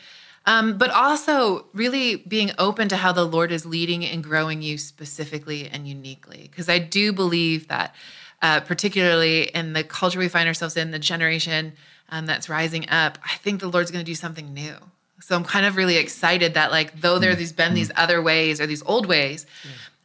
[0.46, 4.78] Um, but also really being open to how the Lord is leading and growing you
[4.78, 7.96] specifically and uniquely, because I do believe that
[8.42, 11.72] uh, particularly in the culture we find ourselves in, the generation
[12.10, 14.76] um, that's rising up, I think the Lord's going to do something new.
[15.22, 18.60] So I'm kind of really excited that like though there has been these other ways
[18.60, 19.46] or these old ways,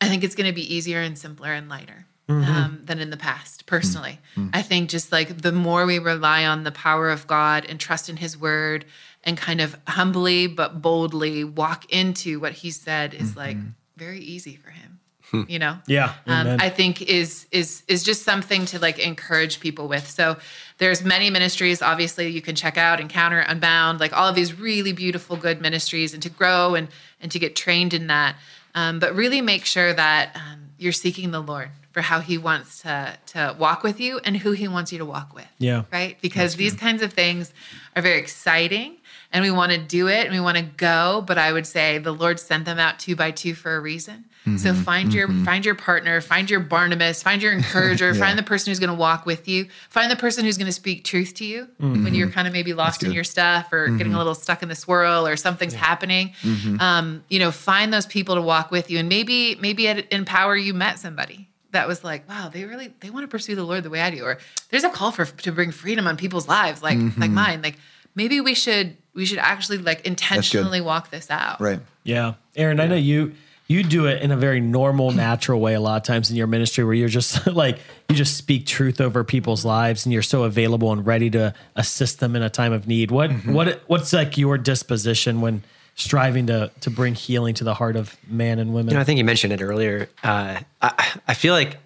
[0.00, 3.16] I think it's going to be easier and simpler and lighter um, than in the
[3.16, 3.66] past.
[3.66, 4.18] Personally,
[4.52, 8.08] I think just like the more we rely on the power of God and trust
[8.08, 8.84] in His Word
[9.24, 13.56] and kind of humbly but boldly walk into what He said is like
[13.96, 15.00] very easy for Him.
[15.46, 16.14] You know, Yeah.
[16.26, 20.08] um, I think is is is just something to like encourage people with.
[20.08, 20.38] So
[20.78, 21.82] there's many ministries.
[21.82, 26.14] Obviously, you can check out Encounter, Unbound, like all of these really beautiful, good ministries,
[26.14, 26.88] and to grow and
[27.20, 28.36] and to get trained in that.
[28.78, 32.82] Um, but really make sure that um, you're seeking the Lord for how He wants
[32.82, 35.48] to to walk with you and who He wants you to walk with.
[35.58, 35.82] Yeah.
[35.92, 36.16] Right.
[36.20, 37.52] Because these kinds of things
[37.96, 38.98] are very exciting.
[39.32, 41.98] And we want to do it and we want to go, but I would say
[41.98, 44.24] the Lord sent them out two by two for a reason.
[44.56, 48.70] So find your find your partner, find your Barnabas, find your encourager, find the person
[48.70, 51.44] who's going to walk with you, find the person who's going to speak truth to
[51.44, 54.62] you when you're kind of maybe lost in your stuff or getting a little stuck
[54.62, 56.32] in the swirl or something's happening.
[56.80, 60.56] Um, you know, find those people to walk with you, and maybe maybe at Empower
[60.56, 63.82] you met somebody that was like, wow, they really they want to pursue the Lord
[63.82, 64.38] the way I do, or
[64.70, 67.60] there's a call for to bring freedom on people's lives, like like mine.
[67.60, 67.76] Like
[68.14, 71.60] maybe we should we should actually like intentionally walk this out.
[71.60, 71.80] Right.
[72.04, 72.34] Yeah.
[72.56, 73.34] Aaron, I know you
[73.68, 76.46] you do it in a very normal, natural way a lot of times in your
[76.46, 80.44] ministry where you're just like you just speak truth over people's lives and you're so
[80.44, 83.10] available and ready to assist them in a time of need.
[83.10, 85.62] What what what's like your disposition when
[85.96, 88.92] striving to to bring healing to the heart of man and women?
[88.92, 90.08] You know, I think you mentioned it earlier.
[90.24, 91.76] Uh, I, I feel like,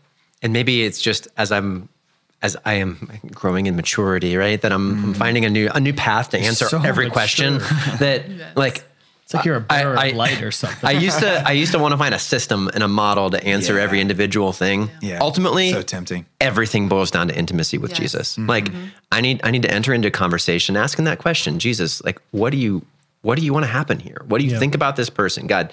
[0.41, 1.89] and maybe it's just as I'm,
[2.43, 4.61] as I am growing in maturity, right?
[4.61, 7.12] That I'm, I'm finding a new a new path to answer so every mature.
[7.12, 7.61] question.
[7.99, 8.85] That like
[9.25, 10.79] it's like you're a bearer I- of light or something.
[10.89, 13.43] I used to I used to want to find a system and a model to
[13.45, 13.83] answer Yeah.
[13.85, 14.91] every individual thing.
[15.01, 15.18] Yeah.
[15.20, 16.27] Ultimately, So tempting.
[16.41, 18.01] everything boils down to intimacy with Yes.
[18.01, 18.39] Jesus.
[18.39, 18.68] Like
[19.11, 22.57] I need I need to enter into conversation asking that question, Jesus, like what do
[22.59, 22.83] you
[23.23, 24.23] what do you want to happen here?
[24.27, 24.59] What do you Yeah.
[24.59, 25.47] think about this person?
[25.47, 25.73] God,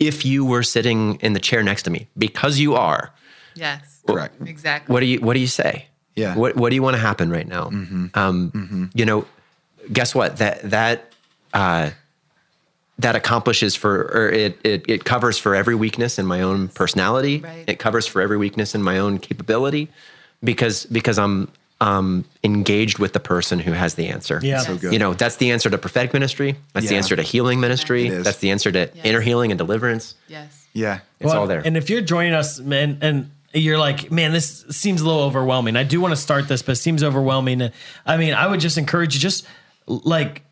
[0.00, 3.12] if you were sitting in the chair next to me because you are,
[3.54, 3.80] Yes.
[4.06, 4.34] Correct.
[4.46, 4.92] Exactly.
[4.92, 5.86] what do you what do you say?
[6.16, 6.34] Yeah.
[6.34, 7.70] What what do you want to happen right now?
[8.14, 9.26] Um, You know,
[9.92, 10.38] guess what?
[10.38, 11.12] That that
[11.54, 11.90] uh,
[12.98, 17.38] that accomplishes for or it, it it covers for every weakness in my own personality.
[17.38, 17.64] Right.
[17.66, 19.88] It covers for every weakness in my own capability
[20.42, 24.40] because because I'm um engaged with the person who has the answer.
[24.42, 24.60] Yeah.
[24.60, 24.92] So good.
[24.92, 26.56] You know, that's the answer to prophetic ministry.
[26.72, 28.08] That's the answer to healing ministry.
[28.08, 30.14] That's the answer to inner healing and deliverance.
[30.26, 30.66] Yes.
[30.72, 31.00] Yeah.
[31.20, 31.62] It's all there.
[31.64, 35.76] And if you're joining us, man, and you're like, man, this seems a little overwhelming.
[35.76, 37.70] I do want to start this, but it seems overwhelming.
[38.04, 39.46] I mean, I would just encourage you, just
[39.86, 40.42] like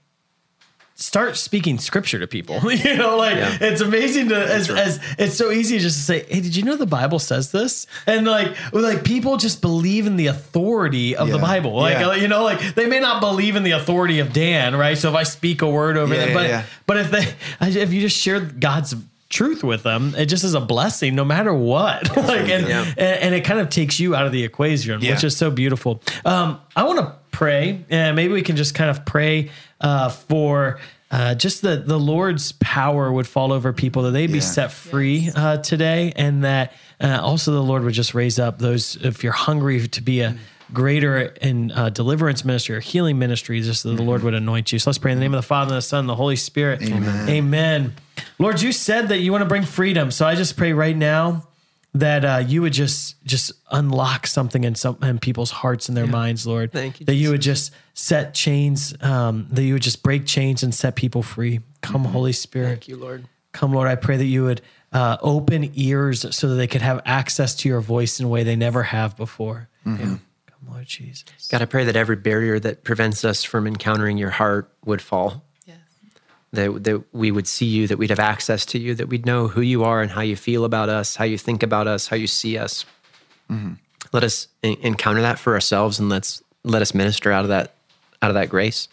[0.98, 2.72] start speaking scripture to people.
[2.72, 3.56] you know, like Yeah.
[3.60, 6.74] it's amazing to as, as it's so easy just to say, hey, did you know
[6.76, 7.86] the Bible says this?
[8.06, 11.74] And like, like people just believe in the authority of the Bible.
[11.76, 12.14] Like, Yeah.
[12.14, 14.96] you know, like they may not believe in the authority of Dan, right?
[14.96, 16.62] So if I speak a word over Yeah, them, yeah, but yeah.
[16.86, 17.34] but if they
[17.80, 18.94] if you just share God's
[19.28, 22.08] truth with them, it just is a blessing no matter what.
[22.16, 22.84] like and, Yeah.
[22.96, 25.10] and and it kind of takes you out of the equation, Yeah.
[25.12, 26.00] which is so beautiful.
[26.24, 30.78] Um, I want to pray, and maybe we can just kind of pray uh, for.
[31.08, 34.44] Uh, just that the Lord's power would fall over people, that they'd be Yeah.
[34.44, 38.96] set free uh, today, and that uh, also the Lord would just raise up those.
[39.00, 40.36] If you're hungry to be a
[40.72, 44.80] greater in uh, deliverance ministry or healing ministry, just that the Lord would anoint you.
[44.80, 46.34] So let's pray in the name of the Father, and the Son, and the Holy
[46.34, 46.82] Spirit.
[46.82, 47.28] Amen.
[47.28, 47.94] Amen.
[48.40, 51.46] Lord, you said that you want to bring freedom, so I just pray right now
[52.00, 56.06] that uh, you would just just unlock something in some in people's hearts and their
[56.06, 56.72] minds, Lord.
[56.72, 60.62] Thank you, That you would just set chains, um, that you would just break chains
[60.62, 61.60] and set people free.
[61.80, 62.68] Come, Holy Spirit.
[62.68, 63.26] Thank you, Lord.
[63.52, 63.88] Come, Lord.
[63.88, 64.60] I pray that you would
[64.92, 68.42] uh, open ears so that they could have access to your voice in a way
[68.44, 69.68] they never have before.
[69.86, 69.96] Yeah.
[69.96, 70.20] Come,
[70.68, 71.48] Lord Jesus.
[71.50, 75.44] God, I pray that every barrier that prevents us from encountering your heart would fall.
[76.56, 76.72] Yes.
[76.72, 79.48] That, that we would see you, that we'd have access to you, that we'd know
[79.48, 82.16] who you are and how you feel about us, how you think about us, how
[82.16, 82.84] you see us.
[84.12, 87.74] Let us en- encounter that for ourselves, and let's let us minister out of that
[88.22, 88.88] out of that grace.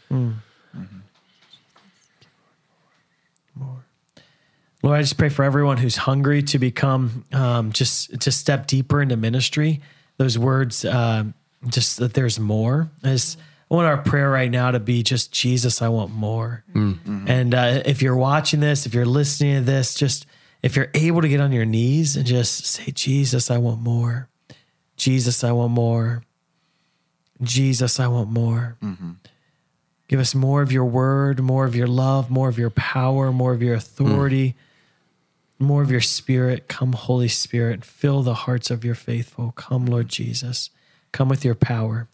[4.83, 9.01] Lord, I just pray for everyone who's hungry to become, um, just to step deeper
[9.01, 9.81] into ministry.
[10.17, 11.33] Those words, um,
[11.67, 12.89] just that there's more.
[13.01, 13.39] I, just,
[13.73, 15.81] I want our prayer right now to be just Jesus.
[15.81, 16.63] I want more.
[16.75, 17.27] Mm.
[17.27, 20.27] And uh, if you're watching this, if you're listening to this, just
[20.61, 24.29] if you're able to get on your knees and just say, Jesus, I want more.
[24.95, 26.21] Jesus, I want more.
[27.41, 28.77] Jesus, I want more.
[28.83, 29.13] Mm-hmm.
[30.07, 33.53] Give us more of your word, more of your love, more of your power, more
[33.53, 34.55] of your authority.
[35.59, 35.65] Mm.
[35.65, 36.67] more of your spirit.
[36.67, 39.51] Come, Holy Spirit, fill the hearts of your faithful.
[39.53, 40.69] Come, Lord Jesus.
[41.11, 42.07] Come with your power.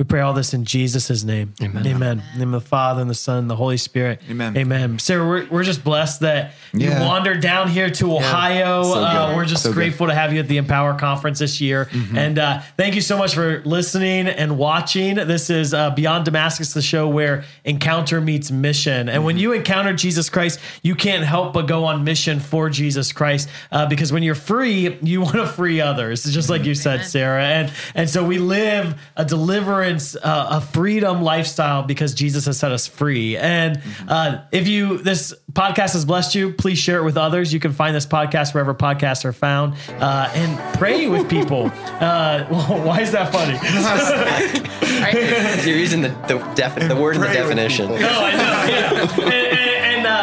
[0.00, 1.52] We pray all this in Jesus' name.
[1.60, 1.86] Amen.
[1.86, 2.18] Amen.
[2.20, 4.22] In the name of the Father and the Son and the Holy Spirit.
[4.30, 4.56] Amen.
[4.56, 4.98] Amen.
[4.98, 6.98] Sarah, we're, we're just blessed that Yeah.
[7.00, 8.82] you wandered down here to Ohio.
[8.82, 9.74] So uh, we're just So good.
[9.74, 11.86] grateful to have you at the Empower Conference this year.
[12.16, 15.16] And uh, thank you so much for listening and watching.
[15.16, 19.10] This is uh, Beyond Damascus, the show where encounter meets mission.
[19.10, 23.12] And when you encounter Jesus Christ, you can't help but go on mission for Jesus
[23.12, 26.24] Christ uh, because when you're free, you want to free others.
[26.24, 27.44] Just like you said, Sarah.
[27.44, 32.72] And and so we live a deliverance, uh, a freedom lifestyle because Jesus has set
[32.72, 33.36] us free.
[33.36, 37.52] And uh, if you this podcast has blessed you, please share it with others.
[37.52, 41.70] You can find this podcast wherever podcasts are found, uh, and pray with people.
[42.00, 42.44] Uh,
[42.84, 43.52] why is that funny?
[45.68, 47.90] You're using the the, defi- the word in the definition.
[47.90, 48.64] No, I know.
[48.68, 49.69] Yeah, and and,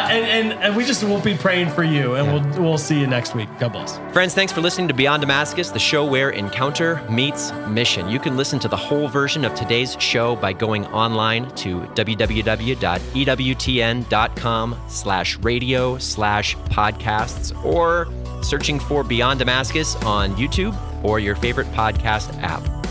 [0.08, 3.06] and, and and we just will be praying for you, and we'll we'll see you
[3.06, 3.48] next week.
[3.58, 3.98] God bless.
[4.12, 8.08] Friends, thanks for listening to Beyond Damascus, the show where encounter meets mission.
[8.08, 12.76] You can listen to the whole version of today's show by going online to www.ewtn.com
[14.88, 18.08] slash radio slash podcasts or
[18.42, 22.87] searching for Beyond Damascus on YouTube or your favorite podcast app.